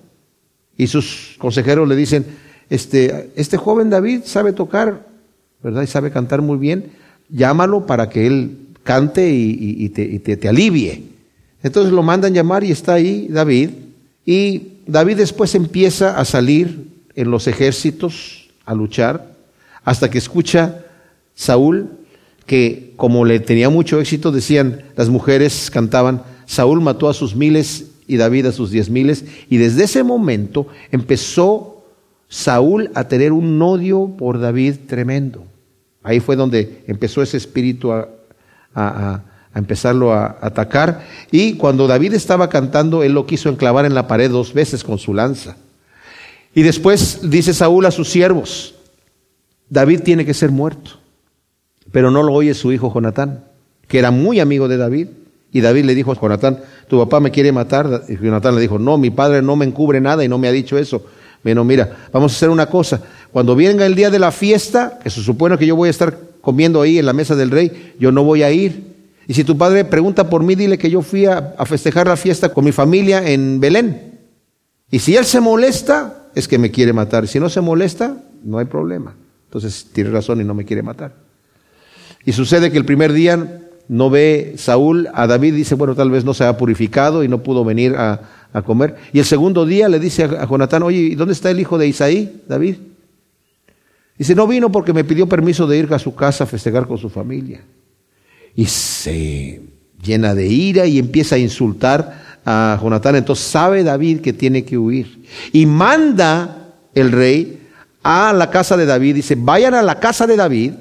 [0.77, 2.25] y sus consejeros le dicen,
[2.69, 5.06] este, este joven David sabe tocar
[5.61, 5.83] ¿verdad?
[5.83, 6.91] Y sabe cantar muy bien,
[7.29, 11.03] llámalo para que él cante y, te, alivie.
[11.61, 13.71] Entonces lo mandan llamar y está ahí David.
[14.25, 19.35] Y David después empieza a salir en los ejércitos a luchar
[19.83, 20.85] hasta que escucha
[21.35, 21.89] Saúl,
[22.45, 27.87] que como le tenía mucho éxito, decían, las mujeres cantaban, Saúl mató a sus miles
[28.07, 31.76] y David a sus diez miles, y desde ese momento empezó
[32.29, 35.45] Saúl a tener un odio por David tremendo.
[36.03, 39.23] Ahí fue donde empezó ese espíritu a,
[39.55, 41.03] empezarlo a atacar.
[41.31, 44.99] Y cuando David estaba cantando, él lo quiso enclavar en la pared dos veces con
[44.99, 45.57] su lanza.
[46.53, 48.75] Y después dice Saúl a sus siervos,
[49.69, 50.91] David tiene que ser muerto.
[51.91, 53.45] Pero no lo oye su hijo Jonatán,
[53.87, 55.07] que era muy amigo de David.
[55.51, 58.03] Y David le dijo a Jonatán, tu papá me quiere matar.
[58.07, 60.51] Y Jonatán le dijo, no, mi padre no me encubre nada y no me ha
[60.51, 61.03] dicho eso.
[61.47, 63.01] Bueno, mira, vamos a hacer una cosa.
[63.31, 66.19] Cuando venga el día de la fiesta, que se supone que yo voy a estar
[66.41, 68.83] comiendo ahí en la mesa del rey, yo no voy a ir.
[69.29, 72.49] Y si tu padre pregunta por mí, dile que yo fui a, festejar la fiesta
[72.49, 74.19] con mi familia en Belén.
[74.91, 77.25] Y si él se molesta, es que me quiere matar.
[77.29, 79.15] Si no se molesta, no hay problema.
[79.45, 81.15] Entonces tiene razón y no me quiere matar.
[82.25, 86.25] Y sucede que el primer día no ve Saúl a David, dice, bueno, tal vez
[86.25, 88.21] no se ha purificado y no pudo venir a,
[88.65, 88.95] comer.
[89.13, 91.77] Y el segundo día le dice a, a Jonatán, oye, ¿y dónde está el hijo
[91.77, 92.77] de Isaí, David?
[94.17, 96.97] Dice, no vino porque me pidió permiso de ir a su casa a festejar con
[96.97, 97.61] su familia.
[98.55, 99.61] Y se
[100.01, 103.15] llena de ira y empieza a insultar a Jonatán.
[103.15, 105.23] Entonces sabe David que tiene que huir.
[105.51, 107.59] Y manda el rey
[108.01, 109.15] a la casa de David.
[109.15, 110.73] Dice, vayan a la casa de David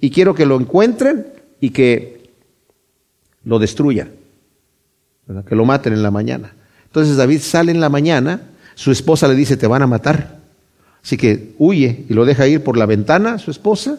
[0.00, 1.26] y quiero que lo encuentren
[1.60, 2.19] y que
[3.44, 4.10] lo destruyan.
[5.26, 5.44] ¿verdad?
[5.44, 6.54] Que lo maten en la mañana.
[6.86, 8.40] Entonces David sale en la mañana,
[8.74, 10.40] su esposa le dice, te van a matar.
[11.02, 13.98] Así que huye y lo deja ir por la ventana, su esposa,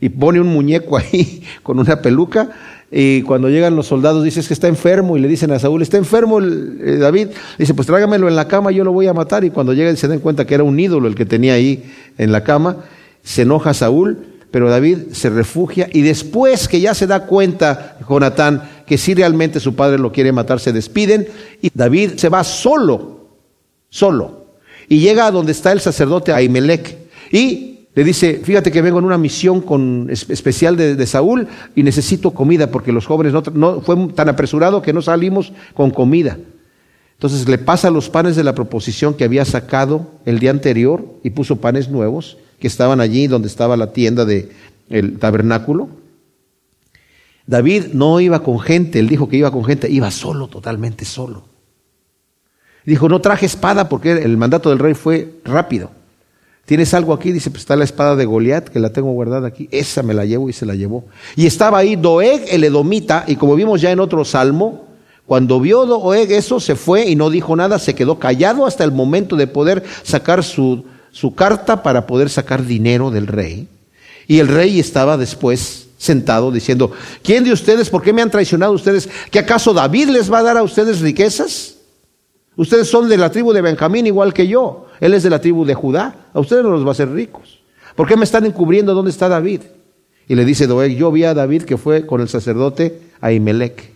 [0.00, 2.50] y pone un muñeco ahí con una peluca.
[2.90, 5.16] Y cuando llegan los soldados, dice es que está enfermo.
[5.16, 7.28] Y le dicen a Saúl, está enfermo eh, David.
[7.58, 9.44] Dice, pues trágamelo en la cama, yo lo voy a matar.
[9.44, 11.82] Y cuando llegan se dan cuenta que era un ídolo el que tenía ahí
[12.18, 12.84] en la cama.
[13.24, 14.18] Se enoja Saúl,
[14.54, 15.88] pero David se refugia.
[15.92, 20.30] Y después que ya se da cuenta Jonatán que si realmente su padre lo quiere
[20.30, 21.26] matar, se despiden.
[21.60, 23.30] Y David se va solo,
[23.88, 24.44] solo.
[24.88, 26.96] Y llega a donde está el sacerdote Ahimelech.
[27.32, 31.82] Y le dice, fíjate que vengo en una misión con, especial de, de, Saúl y
[31.82, 36.38] necesito comida porque los jóvenes no, no, fue tan apresurado que no salimos con comida.
[37.14, 41.30] Entonces le pasa los panes de la proposición que había sacado el día anterior y
[41.30, 44.48] puso panes nuevos que estaban allí donde estaba la tienda del
[44.88, 45.90] el tabernáculo.
[47.46, 51.44] David no iba con gente, él dijo que iba con gente, iba solo, totalmente solo.
[52.86, 55.90] Dijo, no traje espada porque el mandato del rey fue rápido.
[56.64, 57.32] ¿Tienes algo aquí?
[57.32, 59.68] Dice, pues está la espada de Goliat, que la tengo guardada aquí.
[59.70, 61.04] Esa me la llevo y se la llevó.
[61.36, 64.86] Y estaba ahí Doeg, el edomita, y como vimos ya en otro salmo,
[65.26, 68.92] cuando vio Doeg eso, se fue y no dijo nada, se quedó callado hasta el
[68.92, 73.68] momento de poder sacar su, su carta para poder sacar dinero del rey.
[74.26, 76.90] Y el rey estaba después sentado diciendo,
[77.22, 79.08] ¿quién de ustedes, por qué me han traicionado ustedes?
[79.30, 81.76] ¿Que acaso David les va a dar a ustedes riquezas?
[82.56, 84.88] Ustedes son de la tribu de Benjamín igual que yo.
[85.00, 86.16] Él es de la tribu de Judá.
[86.34, 87.60] A ustedes no los va a hacer ricos.
[87.94, 89.60] ¿Por qué me están encubriendo dónde está David?
[90.26, 93.92] Y le dice Doeg, yo vi a David que fue con el sacerdote Ahimelech.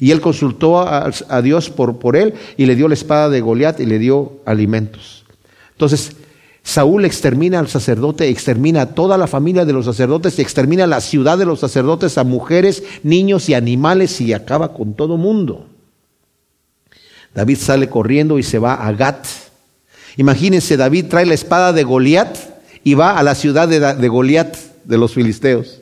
[0.00, 3.78] Y él consultó a, Dios por, por él y le dio la espada de Goliat
[3.78, 5.24] y le dio alimentos.
[5.72, 6.16] Entonces,
[6.62, 11.38] Saúl extermina al sacerdote, extermina a toda la familia de los sacerdotes, extermina la ciudad
[11.38, 15.66] de los sacerdotes, a mujeres, niños y animales y acaba con todo mundo.
[17.34, 19.26] David sale corriendo y se va a Gat.
[20.16, 22.36] Imagínense, David trae la espada de Goliat
[22.84, 25.79] y va a la ciudad de, de Goliat, de los filisteos.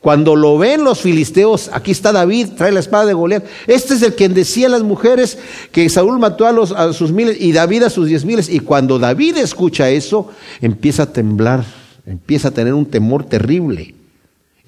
[0.00, 3.44] Cuando lo ven los filisteos, aquí está David, trae la espada de Goliat.
[3.66, 5.38] Este es el quien decía a las mujeres
[5.72, 8.48] que Saúl mató a, sus miles y David a sus diez miles.
[8.48, 10.30] Y cuando David escucha eso,
[10.60, 11.64] empieza a temblar,
[12.06, 13.94] empieza a tener un temor terrible.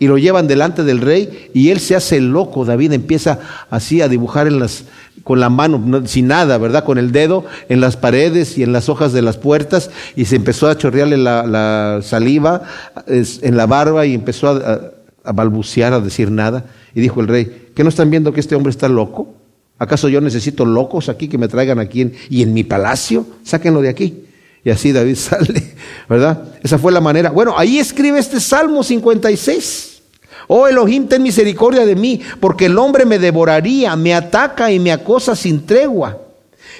[0.00, 2.64] Y lo llevan delante del rey y él se hace loco.
[2.64, 4.84] David empieza así a dibujar en las,
[5.24, 6.84] con la mano, no, sin nada, ¿verdad?
[6.84, 10.36] Con el dedo en las paredes y en las hojas de las puertas y se
[10.36, 12.62] empezó a chorrearle la, la saliva
[13.06, 14.97] en la barba y empezó a,
[15.28, 16.64] a, balbucear, a decir nada.
[16.94, 19.34] Y dijo el rey, ¿qué no están viendo que este hombre está loco?
[19.78, 23.26] ¿Acaso yo necesito locos aquí que me traigan aquí y en mi palacio?
[23.44, 24.24] Sáquenlo de aquí.
[24.64, 25.74] Y así David sale,
[26.08, 26.42] ¿verdad?
[26.62, 27.30] Esa fue la manera.
[27.30, 30.02] Bueno, ahí escribe este Salmo 56.
[30.48, 34.92] Oh Elohim, ten misericordia de mí, porque el hombre me devoraría, me ataca y me
[34.92, 36.18] acosa sin tregua.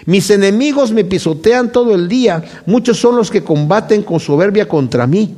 [0.07, 5.07] Mis enemigos me pisotean todo el día, muchos son los que combaten con soberbia contra
[5.07, 5.35] mí.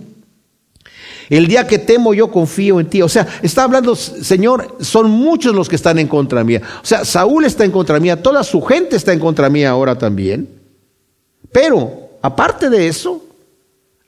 [1.31, 3.01] El día que temo yo confío en ti.
[3.01, 6.61] O sea, está hablando, Señor, son muchos los que están en contra mía.
[6.83, 9.97] O sea, Saúl está en contra mía, toda su gente está en contra mía ahora
[9.97, 10.49] también.
[11.51, 13.25] Pero, aparte de eso,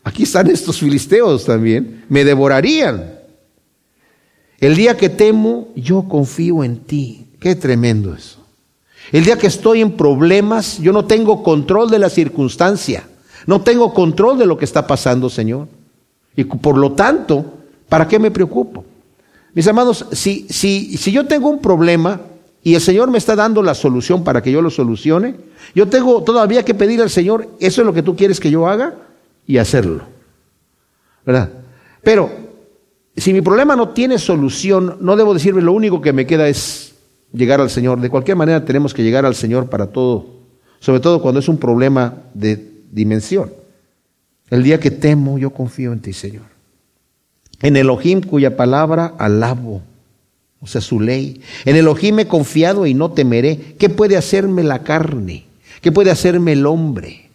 [0.05, 2.05] Aquí están estos filisteos también.
[2.09, 3.21] Me devorarían.
[4.59, 7.27] El día que temo, yo confío en ti.
[7.41, 8.39] Qué tremendo eso.
[9.11, 13.09] El día que estoy en problemas, yo no tengo control de la circunstancia.
[13.47, 15.69] No tengo control de lo que está pasando, Señor.
[16.37, 17.45] Y por lo tanto,
[17.89, 18.85] ¿para qué me preocupo?
[19.55, 22.21] Mis amados, si, si, si yo tengo un problema
[22.63, 25.35] y el Señor me está dando la solución para que yo lo solucione,
[25.75, 28.67] yo tengo todavía que pedir al Señor, eso es lo que tú quieres que yo
[28.67, 28.95] haga
[29.47, 30.05] y hacerlo.
[31.27, 31.51] ¿Verdad?
[32.03, 32.31] Pero
[33.17, 36.95] si mi problema no tiene solución, no debo decirme, lo único que me queda es
[37.33, 38.01] llegar al Señor.
[38.01, 40.27] De cualquier manera tenemos que llegar al Señor para todo,
[40.81, 43.53] sobre todo cuando es un problema de dimensión.
[44.53, 46.45] El día que temo, yo confío en ti, Señor.
[47.63, 49.81] En Elohim, cuya palabra alabo,
[50.61, 51.41] o sea, su ley.
[51.65, 53.77] En Elohim he confiado y no temeré.
[53.79, 55.47] ¿Qué puede hacerme la carne?
[55.81, 57.31] ¿Qué puede hacerme el hombre?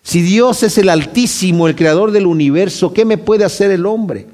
[0.00, 4.26] Si Dios es el Altísimo, el Creador del universo, ¿qué me puede hacer el hombre?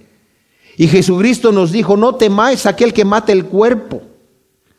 [0.76, 4.02] Y Jesucristo nos dijo, no temáis aquel que mate el cuerpo,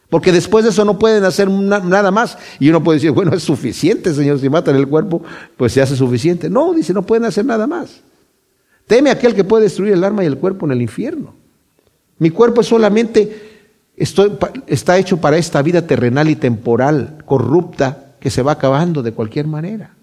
[0.09, 2.37] porque después de eso no pueden hacer nada más.
[2.59, 5.21] Y uno puede decir, bueno, es suficiente, Señor, si matan el cuerpo,
[5.55, 6.49] pues se hace suficiente.
[6.49, 8.01] No, dice, no pueden hacer nada más.
[8.87, 11.35] Teme aquel que puede destruir el alma y el cuerpo en el infierno.
[12.17, 18.53] Mi cuerpo solamente, está hecho para esta vida terrenal y temporal, corrupta, que se va
[18.53, 19.93] acabando de cualquier manera.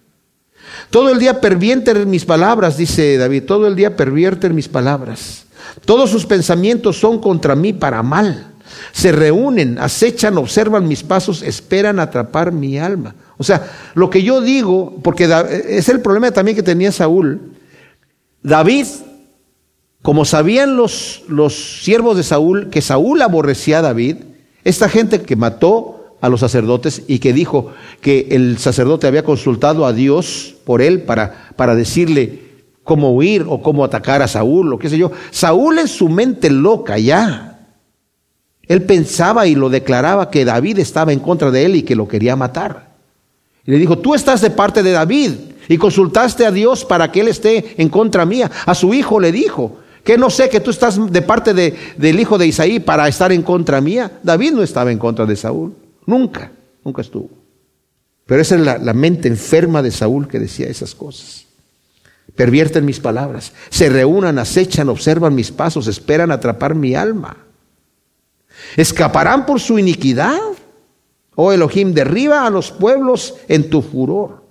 [0.91, 5.47] Todo el día pervierten mis palabras, dice David, todo el día pervierten mis palabras.
[5.85, 8.53] Todos sus pensamientos son contra mí para mal.
[8.93, 13.15] Se reúnen, acechan, observan mis pasos, esperan atrapar mi alma.
[13.39, 15.29] O sea, lo que yo digo, porque
[15.69, 17.53] es el problema también que tenía Saúl.
[18.43, 18.87] David,
[20.03, 24.17] como sabían los, los siervos de Saúl que Saúl aborrecía a David,
[24.65, 29.87] esta gente que mató a los sacerdotes y que dijo que el sacerdote había consultado
[29.87, 32.47] a Dios por él para, para decirle
[32.83, 35.11] cómo huir o cómo atacar a Saúl o qué sé yo.
[35.31, 37.56] Saúl en su mente loca ya.
[38.69, 42.09] Él pensaba y lo declaraba que David estaba en contra de él y que lo
[42.09, 42.95] quería matar.
[43.65, 45.33] Y le dijo, tú estás de parte de David
[45.69, 48.51] y consultaste a Dios para que él esté en contra mía.
[48.65, 52.21] A su hijo le dijo, que no sé que tú estás de parte de, del
[52.21, 54.21] hijo de Isaí para estar en contra mía.
[54.23, 55.75] David no estaba en contra de Saúl,
[56.07, 56.53] nunca,
[56.85, 57.31] nunca estuvo.
[58.25, 61.47] Pero esa es la, la mente enferma de Saúl que decía esas cosas
[62.37, 67.46] pervierten mis palabras, se reúnan, acechan, observan mis pasos, esperan atrapar mi alma.
[68.77, 70.39] ¿Escaparán por su iniquidad?
[71.35, 74.43] Oh Elohim, derriba a los pueblos en tu furor.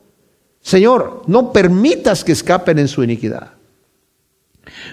[0.62, 3.52] Señor, no permitas que escapen en su iniquidad.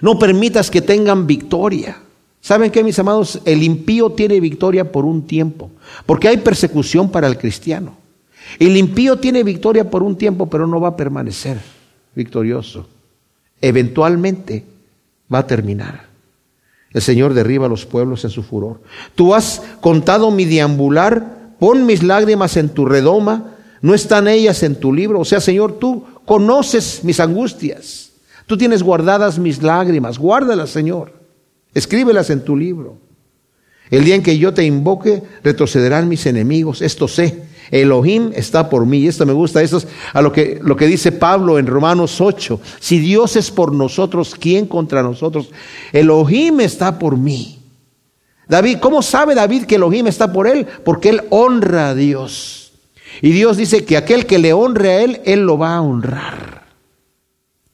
[0.01, 1.99] No permitas que tengan victoria.
[2.41, 3.41] ¿Saben qué, mis amados?
[3.45, 5.71] El impío tiene victoria por un tiempo,
[6.07, 7.97] porque hay persecución para el cristiano.
[8.59, 11.59] El impío tiene victoria por un tiempo, pero no va a permanecer
[12.15, 12.87] victorioso.
[13.61, 14.65] Eventualmente
[15.33, 16.12] va a terminar.
[16.93, 18.81] El Señor derriba a los pueblos en su furor.
[19.15, 24.77] Tú has contado mi deambular, pon mis lágrimas en tu redoma, no están ellas en
[24.77, 25.21] tu libro.
[25.21, 28.13] O sea, Señor, tú conoces mis angustias.
[28.47, 31.13] Tú tienes guardadas mis lágrimas, guárdalas, Señor.
[31.75, 32.99] Escríbelas en tu libro.
[33.91, 36.83] El día en que yo te invoque, retrocederán mis enemigos.
[36.83, 38.99] Esto sé Elohim está por mí.
[38.99, 42.21] Y esto me gusta, esto es a lo que, lo que dice Pablo en Romanos
[42.21, 42.61] 8.
[42.81, 45.51] Si Dios es por nosotros, ¿quién contra nosotros?
[45.93, 47.59] Elohim está por mí.
[48.49, 50.67] David, ¿cómo sabe David que Elohim está por él?
[50.85, 52.73] Porque él honra a Dios.
[53.23, 56.63] Y Dios dice que aquel que le honre a él, él lo va a honrar.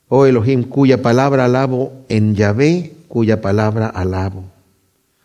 [0.09, 4.44] Oh Elohim, cuya palabra alabo en Yahvé, cuya palabra alabo.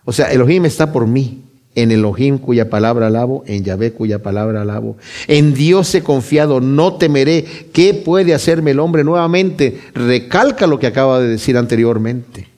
[0.06, 1.43] O sea, Elohim está por mí
[1.76, 4.98] en Elohim cuya palabra alabo, en Yahvé cuya palabra alabo.
[5.28, 7.46] En Dios he confiado, no temeré.
[7.74, 9.80] ¿Qué puede hacerme el hombre nuevamente?
[9.94, 12.54] Recalca lo que acaba de decir anteriormente.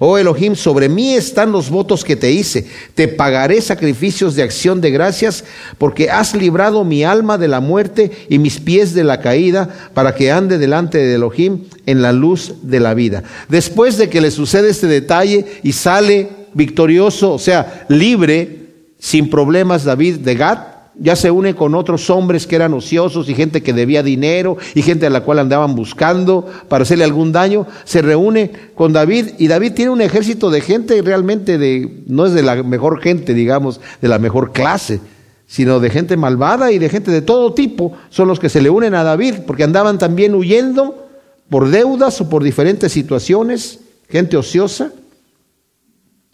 [0.00, 2.66] Oh Elohim, sobre mí están los votos que te hice.
[2.94, 5.44] Te pagaré sacrificios de acción de gracias
[5.76, 10.14] porque has librado mi alma de la muerte y mis pies de la caída para
[10.14, 13.24] que ande delante de Elohim en la luz de la vida.
[13.48, 18.66] Después de que le sucede este detalle y sale victorioso, o sea, libre,
[18.98, 23.34] sin problemas, David de Gat, ya se une con otros hombres que eran ociosos y
[23.34, 27.66] gente que debía dinero y gente a la cual andaban buscando para hacerle algún daño,
[27.84, 32.32] se reúne con David y David tiene un ejército de gente realmente de, no es
[32.32, 35.00] de la mejor gente, digamos, de la mejor clase,
[35.46, 38.70] sino de gente malvada y de gente de todo tipo, son los que se le
[38.70, 41.06] unen a David, porque andaban también huyendo
[41.48, 44.92] por deudas o por diferentes situaciones, gente ociosa.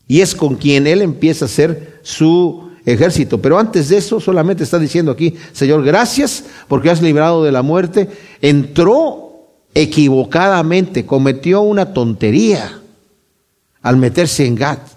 [0.07, 3.41] Y es con quien él empieza a hacer su ejército.
[3.41, 7.63] Pero antes de eso, solamente está diciendo aquí, Señor, gracias porque has librado de la
[7.63, 8.09] muerte.
[8.41, 9.25] Entró
[9.75, 12.81] equivocadamente cometió una tontería
[13.83, 14.94] al meterse en Gat.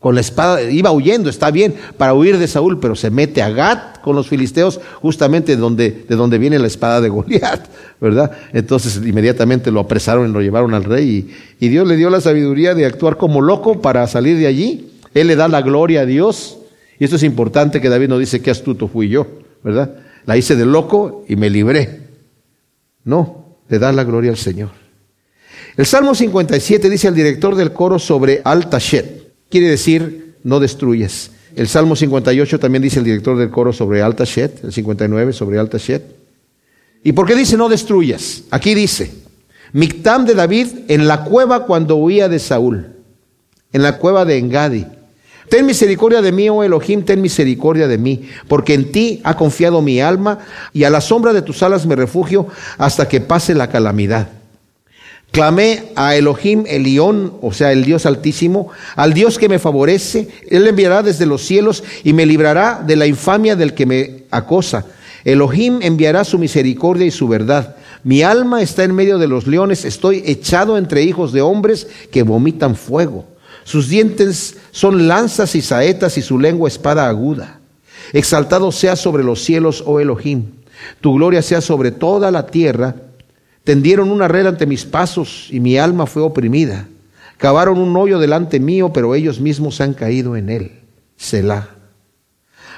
[0.00, 3.50] Con la espada, iba huyendo, está bien, para huir de Saúl, pero se mete a
[3.50, 7.68] Gat con los filisteos, justamente de donde, de donde viene la espada de Goliat,
[8.00, 8.30] ¿verdad?
[8.54, 11.30] Entonces inmediatamente lo apresaron y lo llevaron al rey,
[11.60, 14.90] y, Dios le dio la sabiduría de actuar como loco para salir de allí.
[15.12, 16.56] Él le da la gloria a Dios,
[16.98, 19.26] y esto es importante que David no dice qué astuto fui yo,
[19.62, 19.96] ¿verdad?
[20.24, 22.00] La hice de loco y me libré.
[23.04, 24.70] No, le da la gloria al Señor.
[25.76, 29.19] El Salmo 57 dice al director del coro sobre Altashet.
[29.50, 31.32] Quiere decir, no destruyes.
[31.56, 36.04] El Salmo 58 también dice el director del coro sobre Altashet, el 59 sobre Altashet.
[37.02, 38.44] ¿Y por qué dice no destruyas?
[38.50, 39.10] Aquí dice,
[39.72, 42.88] Mictam de David en la cueva cuando huía de Saúl,
[43.72, 44.86] en la cueva de Engadi.
[45.48, 49.82] Ten misericordia de mí, oh Elohim, ten misericordia de mí, porque en ti ha confiado
[49.82, 50.38] mi alma
[50.72, 52.46] y a la sombra de tus alas me refugio
[52.78, 54.39] hasta que pase la calamidad.
[55.30, 60.28] Clamé a Elohim Elión, o sea, el Dios altísimo, al Dios que me favorece.
[60.48, 64.86] Él enviará desde los cielos y me librará de la infamia del que me acosa.
[65.24, 67.76] Elohim enviará su misericordia y su verdad.
[68.02, 72.22] Mi alma está en medio de los leones, estoy echado entre hijos de hombres que
[72.22, 73.26] vomitan fuego.
[73.62, 77.60] Sus dientes son lanzas y saetas y su lengua espada aguda.
[78.12, 80.46] Exaltado sea sobre los cielos, oh Elohim.
[81.00, 82.96] Tu gloria sea sobre toda la tierra
[83.64, 86.88] Tendieron una red ante mis pasos y mi alma fue oprimida.
[87.36, 90.80] Cavaron un hoyo delante mío, pero ellos mismos han caído en él.
[91.16, 91.68] Selah.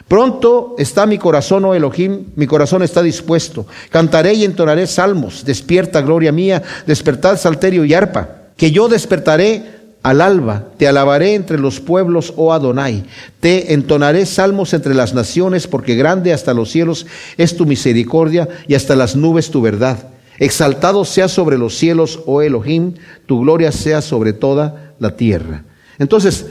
[0.08, 3.66] Pronto está mi corazón, oh Elohim, mi corazón está dispuesto.
[3.90, 5.44] Cantaré y entonaré salmos.
[5.44, 8.28] Despierta, gloria mía, despertad salterio y arpa.
[8.56, 9.64] Que yo despertaré
[10.02, 13.04] al alba, te alabaré entre los pueblos, oh Adonai.
[13.40, 17.06] Te entonaré salmos entre las naciones, porque grande hasta los cielos
[17.36, 20.11] es tu misericordia y hasta las nubes tu verdad.
[20.38, 22.94] Exaltado sea sobre los cielos, oh Elohim,
[23.26, 25.64] tu gloria sea sobre toda la tierra.
[25.98, 26.46] Entonces,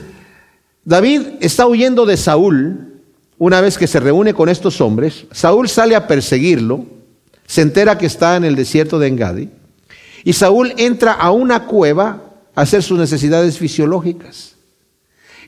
[0.84, 2.92] David está huyendo de Saúl
[3.38, 5.26] una vez que se reúne con estos hombres.
[5.32, 6.86] Saúl sale a perseguirlo,
[7.46, 9.50] se entera que está en el desierto de Engadi,
[10.24, 12.22] y Saúl entra a una cueva
[12.54, 14.54] a hacer sus necesidades fisiológicas.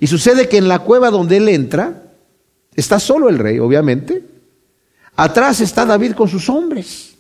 [0.01, 2.03] Y sucede que en la cueva donde él entra,
[2.75, 4.25] está solo el rey, obviamente.
[5.15, 7.14] Atrás está David con sus hombres.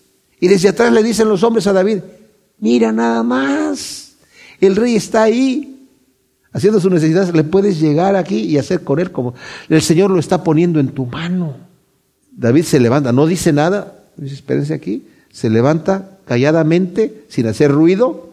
[0.45, 2.01] Y desde atrás le dicen los hombres a David,
[2.59, 4.17] mira nada más,
[4.61, 5.89] el rey está ahí
[6.53, 9.33] haciendo sus necesidades, le puedes llegar aquí y hacer con él como
[9.71, 11.57] el Señor lo está poniendo en tu mano.
[12.31, 18.29] David se levanta, no dice nada, dice, espérense aquí, se levanta calladamente, sin hacer ruido,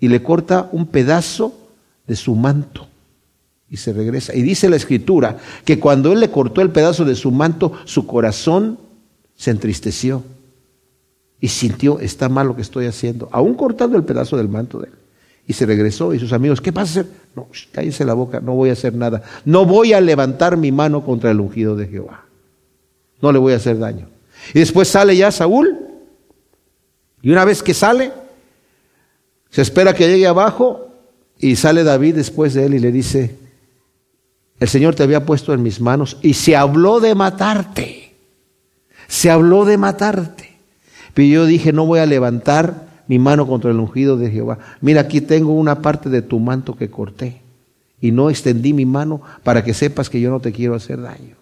[0.00, 1.52] y le corta un pedazo
[2.06, 2.86] de su manto
[3.68, 4.34] y se regresa.
[4.34, 5.36] Y dice la escritura
[5.66, 8.78] que cuando él le cortó el pedazo de su manto, su corazón
[9.36, 10.24] se entristeció
[11.40, 14.86] y sintió, está mal lo que estoy haciendo, aún cortando el pedazo del manto de
[14.86, 14.94] él.
[15.46, 17.12] Y se regresó y sus amigos, ¿qué pasa a hacer?
[17.36, 19.22] No, cállese la boca, no voy a hacer nada.
[19.44, 22.24] No voy a levantar mi mano contra el ungido de Jehová.
[23.20, 24.08] No le voy a hacer daño.
[24.54, 25.78] Y después sale ya Saúl.
[27.20, 28.12] Y una vez que sale,
[29.50, 30.88] se espera que llegue abajo
[31.38, 33.36] y sale David después de él y le dice,
[34.60, 38.14] el Señor te había puesto en mis manos y se habló de matarte.
[39.08, 40.53] Se habló de matarte.
[41.14, 44.58] Pero yo dije, no voy a levantar mi mano contra el ungido de Jehová.
[44.80, 47.40] Mira, aquí tengo una parte de tu manto que corté.
[48.00, 51.36] Y no extendí mi mano para que sepas que yo no te quiero hacer daño.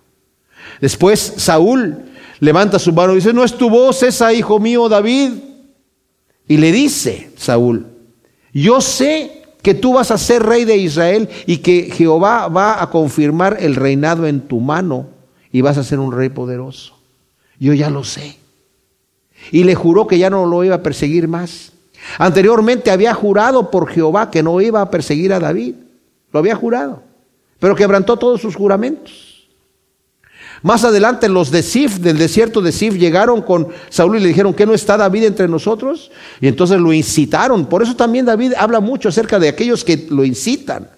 [0.80, 1.96] Después Saúl
[2.38, 5.32] levanta su mano y dice, no es tu voz esa, hijo mío David.
[6.46, 7.86] Y le dice Saúl,
[8.52, 12.90] yo sé que tú vas a ser rey de Israel y que Jehová va a
[12.90, 15.08] confirmar el reinado en tu mano
[15.50, 16.94] y vas a ser un rey poderoso.
[17.58, 18.41] Yo ya lo sé
[19.50, 21.72] y le juró que ya no lo iba a perseguir más.
[22.18, 25.74] Anteriormente había jurado por Jehová que no iba a perseguir a David.
[26.32, 27.02] Lo había jurado,
[27.58, 29.32] pero quebrantó todos sus juramentos.
[30.62, 34.54] Más adelante los de Sif, del desierto de Sif, llegaron con Saúl y le dijeron
[34.54, 36.12] que no está David entre nosotros.
[36.40, 37.66] Y entonces lo incitaron.
[37.66, 40.88] Por eso también David habla mucho acerca de aquellos que lo incitan.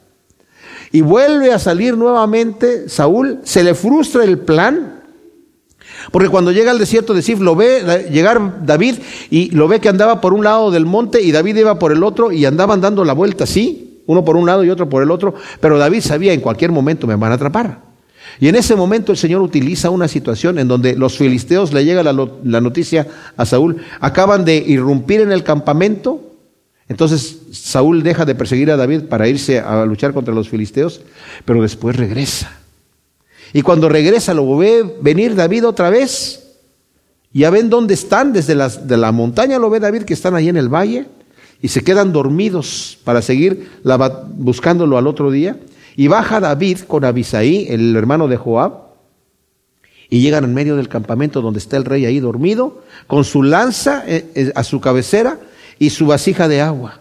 [0.93, 4.94] Y vuelve a salir nuevamente Saúl, se le frustra el plan
[6.11, 8.97] porque cuando llega al desierto de Sif, lo ve llegar David
[9.31, 12.03] y lo ve que andaba por un lado del monte y David iba por el
[12.03, 15.11] otro y andaban dando la vuelta así, uno por un lado y otro por el
[15.11, 17.95] otro, pero David sabía en cualquier momento me van a atrapar.
[18.41, 22.03] Y en ese momento el Señor utiliza una situación en donde los filisteos le llega
[22.03, 26.21] la, la noticia a Saúl, acaban de irrumpir en el campamento,
[26.89, 31.01] entonces Saúl deja de perseguir a David para irse a luchar contra los filisteos,
[31.45, 32.64] pero después regresa.
[33.55, 36.43] Y cuando regresa lo ve venir David otra vez
[37.33, 40.49] Ya ven dónde están, desde las, de la montaña lo ve David que están ahí
[40.49, 41.07] en el valle
[41.63, 43.71] y se quedan dormidos para seguir
[44.37, 45.57] buscándolo al otro día.
[45.97, 48.73] Y baja David con Abisaí, el hermano de Joab,
[50.11, 54.05] y llegan en medio del campamento donde está el rey ahí dormido, con su lanza
[54.07, 55.39] eh, eh, a su cabecera
[55.79, 57.01] y su vasija de agua.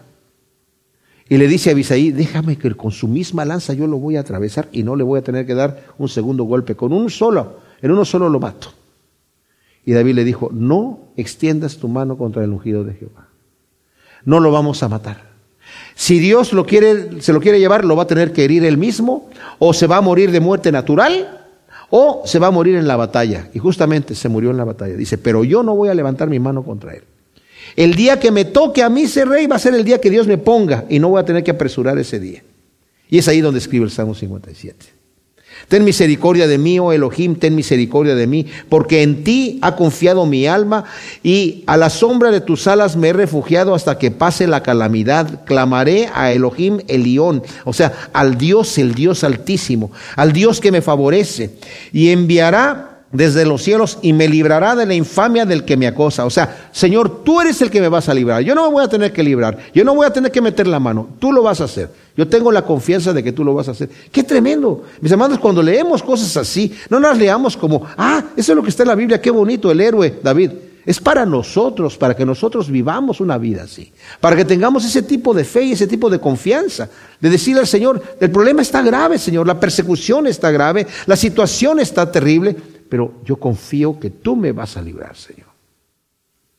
[1.28, 4.20] Y le dice a Abisaí, déjame que con su misma lanza yo lo voy a
[4.20, 6.74] atravesar y no le voy a tener que dar un segundo golpe.
[6.74, 8.68] Con un solo, en uno solo lo mato.
[9.86, 13.28] Y David le dijo, no extiendas tu mano contra el ungido de Jehová.
[14.24, 15.34] No lo vamos a matar.
[15.94, 18.76] Si Dios lo quiere, se lo quiere llevar, lo va a tener que herir él
[18.78, 21.46] mismo, o se va a morir de muerte natural,
[21.90, 23.50] o se va a morir en la batalla.
[23.54, 24.94] Y justamente se murió en la batalla.
[24.94, 27.04] Dice, pero yo no voy a levantar mi mano contra él.
[27.76, 30.10] El día que me toque a mí ser rey va a ser el día que
[30.10, 32.42] Dios me ponga y no voy a tener que apresurar ese día.
[33.08, 34.94] Y es ahí donde escribe el Salmo 57.
[35.68, 40.26] Ten misericordia de mí, oh Elohim, ten misericordia de mí, porque en ti ha confiado
[40.26, 40.84] mi alma
[41.22, 45.44] y a la sombra de tus alas me he refugiado hasta que pase la calamidad.
[45.44, 50.82] Clamaré a Elohim Elión, o sea, al Dios, el Dios altísimo, al Dios que me
[50.82, 51.50] favorece,
[51.92, 56.26] y enviará desde los cielos y me librará de la infamia del que me acosa.
[56.26, 58.42] O sea, Señor, tú eres el que me vas a librar.
[58.42, 59.56] Yo no me voy a tener que librar.
[59.72, 61.08] Yo no voy a tener que meter la mano.
[61.20, 61.88] Tú lo vas a hacer.
[62.16, 63.88] Yo tengo la confianza de que tú lo vas a hacer.
[64.10, 64.82] Qué tremendo.
[65.00, 68.70] Mis hermanos, cuando leemos cosas así, no las leamos como, ah, eso es lo que
[68.70, 70.50] está en la Biblia, qué bonito, el héroe David.
[70.86, 73.90] Es para nosotros, para que nosotros vivamos una vida así,
[74.20, 77.66] para que tengamos ese tipo de fe y ese tipo de confianza, de decirle al
[77.66, 82.54] Señor, el problema está grave, Señor, la persecución está grave, la situación está terrible,
[82.88, 85.53] pero yo confío que tú me vas a librar, Señor.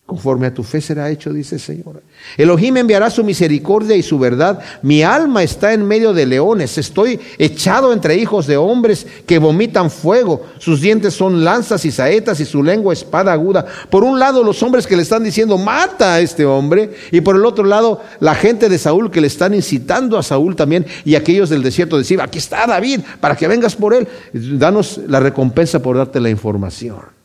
[0.06, 2.04] Conforme a tu fe será hecho, dice el Señor.
[2.38, 4.60] Elohim enviará su misericordia y su verdad.
[4.84, 6.78] Mi alma está en medio de leones.
[6.78, 10.46] Estoy echado entre hijos de hombres que vomitan fuego.
[10.60, 13.66] Sus dientes son lanzas y saetas y su lengua espada aguda.
[13.90, 16.94] Por un lado, los hombres que le están diciendo, mata a este hombre.
[17.12, 20.56] Y por el otro lado, la gente de Saúl que le están incitando a Saúl
[20.56, 20.86] también.
[21.04, 24.08] Y aquellos del desierto decir, aquí está David, para que vengas por él.
[24.34, 27.25] Danos la recompensa por darte la información.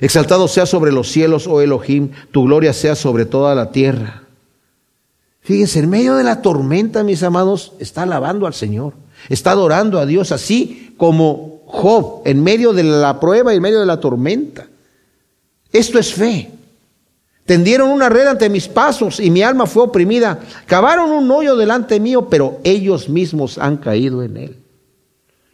[0.00, 4.22] Exaltado sea sobre los cielos, oh Elohim, tu gloria sea sobre toda la tierra.
[5.42, 8.94] Fíjense, en medio de la tormenta, mis amados, está alabando al Señor,
[9.28, 13.80] está adorando a Dios, así como Job, en medio de la prueba y en medio
[13.80, 14.68] de la tormenta.
[15.70, 16.50] Esto es fe.
[17.44, 20.40] Tendieron una red ante mis pasos y mi alma fue oprimida.
[20.66, 24.56] Cavaron un hoyo delante mío, pero ellos mismos han caído en él.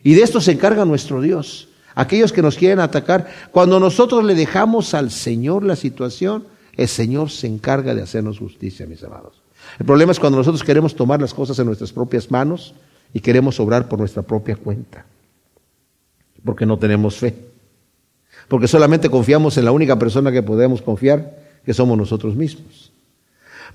[0.02, 4.36] Y de esto se encarga nuestro Dios aquellos que nos quieren atacar, cuando nosotros le
[4.36, 6.44] dejamos al Señor la situación,
[6.76, 9.42] el Señor se encarga de hacernos justicia, mis amados.
[9.80, 12.74] El problema es cuando nosotros queremos tomar las cosas en nuestras propias manos
[13.12, 15.06] y queremos obrar por nuestra propia cuenta,
[16.44, 17.34] porque no tenemos fe,
[18.46, 22.85] porque solamente confiamos en la única persona que podemos confiar, que somos nosotros mismos.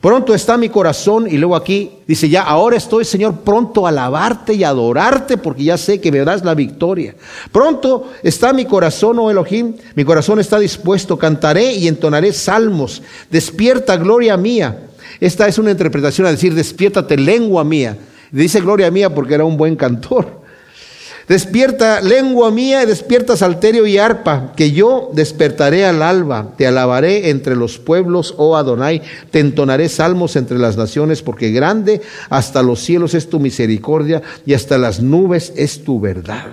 [0.01, 4.55] Pronto está mi corazón y luego aquí dice ya, ahora estoy Señor pronto a alabarte
[4.55, 7.13] y adorarte porque ya sé que me das la victoria.
[7.51, 13.03] Pronto está mi corazón, oh Elohim, mi corazón está dispuesto, cantaré y entonaré salmos.
[13.29, 14.87] Despierta gloria mía.
[15.19, 17.95] Esta es una interpretación a decir, despiértate lengua mía.
[18.31, 20.40] Dice gloria mía porque era un buen cantor.
[21.32, 27.55] Despierta lengua mía, despierta salterio y arpa, que yo despertaré al alba, te alabaré entre
[27.55, 33.13] los pueblos, oh Adonai, te entonaré salmos entre las naciones, porque grande hasta los cielos
[33.13, 36.47] es tu misericordia y hasta las nubes es tu verdad.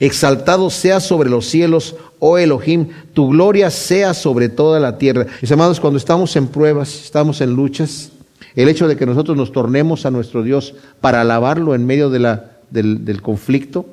[0.00, 5.26] Exaltado sea sobre los cielos, oh Elohim, tu gloria sea sobre toda la tierra.
[5.40, 8.10] Mis amados, cuando estamos en pruebas, estamos en luchas,
[8.56, 12.18] el hecho de que nosotros nos tornemos a nuestro Dios para alabarlo en medio de
[12.18, 13.86] la del, conflicto,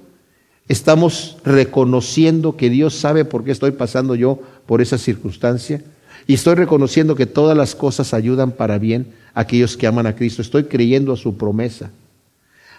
[0.67, 5.81] estamos reconociendo que Dios sabe por qué estoy pasando yo por esa circunstancia
[6.27, 10.15] y estoy reconociendo que todas las cosas ayudan para bien a aquellos que aman a
[10.15, 10.41] Cristo.
[10.41, 11.91] Estoy creyendo a su promesa.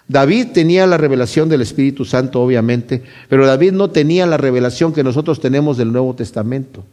[0.08, 5.04] David tenía la revelación del Espíritu Santo, obviamente, pero David no tenía la revelación que
[5.04, 6.84] nosotros tenemos del Nuevo Testamento.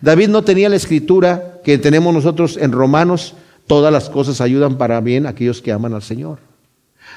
[0.00, 3.34] David no tenía la escritura que tenemos nosotros en Romanos,
[3.66, 6.38] todas las cosas ayudan para bien a aquellos que aman al Señor.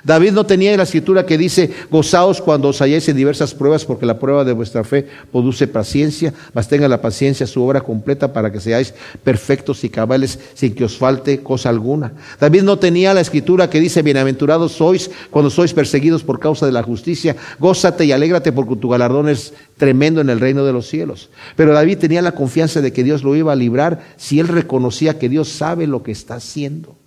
[0.03, 4.05] David no tenía la escritura que dice, gozaos cuando os halléis en diversas pruebas, porque
[4.05, 8.51] la prueba de vuestra fe produce paciencia, mas tenga la paciencia su obra completa para
[8.51, 8.93] que seáis
[9.23, 12.13] perfectos y cabales sin que os falte cosa alguna.
[12.39, 16.71] David no tenía la escritura que dice, bienaventurados sois cuando sois perseguidos por causa de
[16.71, 20.87] la justicia, gózate y alégrate porque tu galardón es tremendo en el reino de los
[20.87, 21.29] cielos.
[21.55, 25.19] Pero David tenía la confianza de que Dios lo iba a librar si él reconocía
[25.19, 26.97] que Dios sabe lo que está haciendo.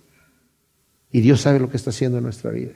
[1.11, 2.73] Y Dios sabe lo que está haciendo en nuestra vida.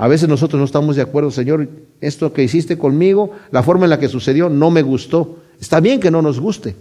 [0.00, 1.68] A veces nosotros no estamos de acuerdo, Señor,
[2.00, 5.40] esto que hiciste conmigo, la forma en la que sucedió, no me gustó.
[5.60, 6.74] Está bien que no nos guste,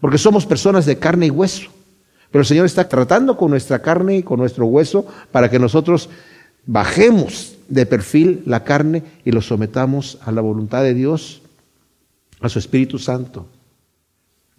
[0.00, 1.68] porque somos personas de carne y hueso.
[2.30, 6.10] Pero el Señor está tratando con nuestra carne y con nuestro hueso para que nosotros
[6.64, 11.42] bajemos de perfil la carne y lo sometamos a la voluntad de Dios,
[12.40, 13.48] a su Espíritu Santo.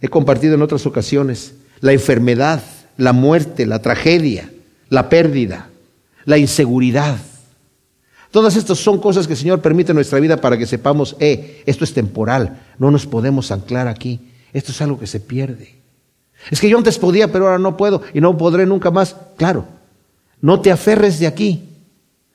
[0.02, 2.62] He compartido en otras ocasiones la enfermedad,
[2.98, 4.52] la muerte, la tragedia,
[4.90, 5.70] la pérdida,
[6.26, 7.18] la inseguridad.
[8.32, 11.62] Todas estas son cosas que el Señor permite en nuestra vida para que sepamos, eh,
[11.66, 14.22] esto es temporal, no nos podemos anclar aquí,
[14.54, 15.76] esto es algo que se pierde.
[16.50, 19.16] Es que yo antes podía, pero ahora no puedo y no podré nunca más.
[19.38, 19.66] Claro,
[20.40, 21.70] no te aferres de aquí,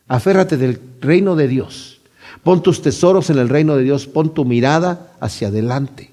[0.06, 2.00] aférrate del reino de Dios.
[2.42, 6.12] Pon tus tesoros en el reino de Dios, pon tu mirada hacia adelante.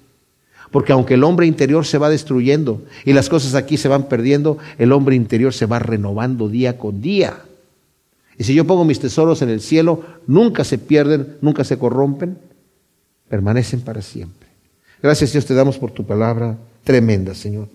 [0.72, 4.58] Porque aunque el hombre interior se va destruyendo y las cosas aquí se van perdiendo,
[4.80, 7.42] el hombre interior se va renovando día con día.
[8.38, 12.38] Y si yo pongo mis tesoros en el cielo, nunca se pierden, nunca se corrompen,
[13.30, 14.50] permanecen para siempre.
[15.02, 17.68] Gracias Dios te damos por tu palabra tremenda, Señor.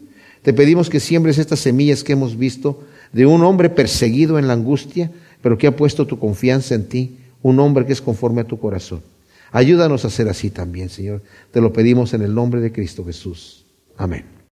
[0.42, 2.82] Te pedimos que siembres estas semillas que hemos visto
[3.12, 5.10] de un hombre perseguido en la angustia,
[5.42, 8.58] pero que ha puesto tu confianza en ti, un hombre que es conforme a tu
[8.58, 9.02] corazón.
[9.50, 11.22] Ayúdanos a ser así también, Señor.
[11.52, 13.64] Te lo pedimos en el nombre de Cristo Jesús.
[13.96, 14.37] Amén.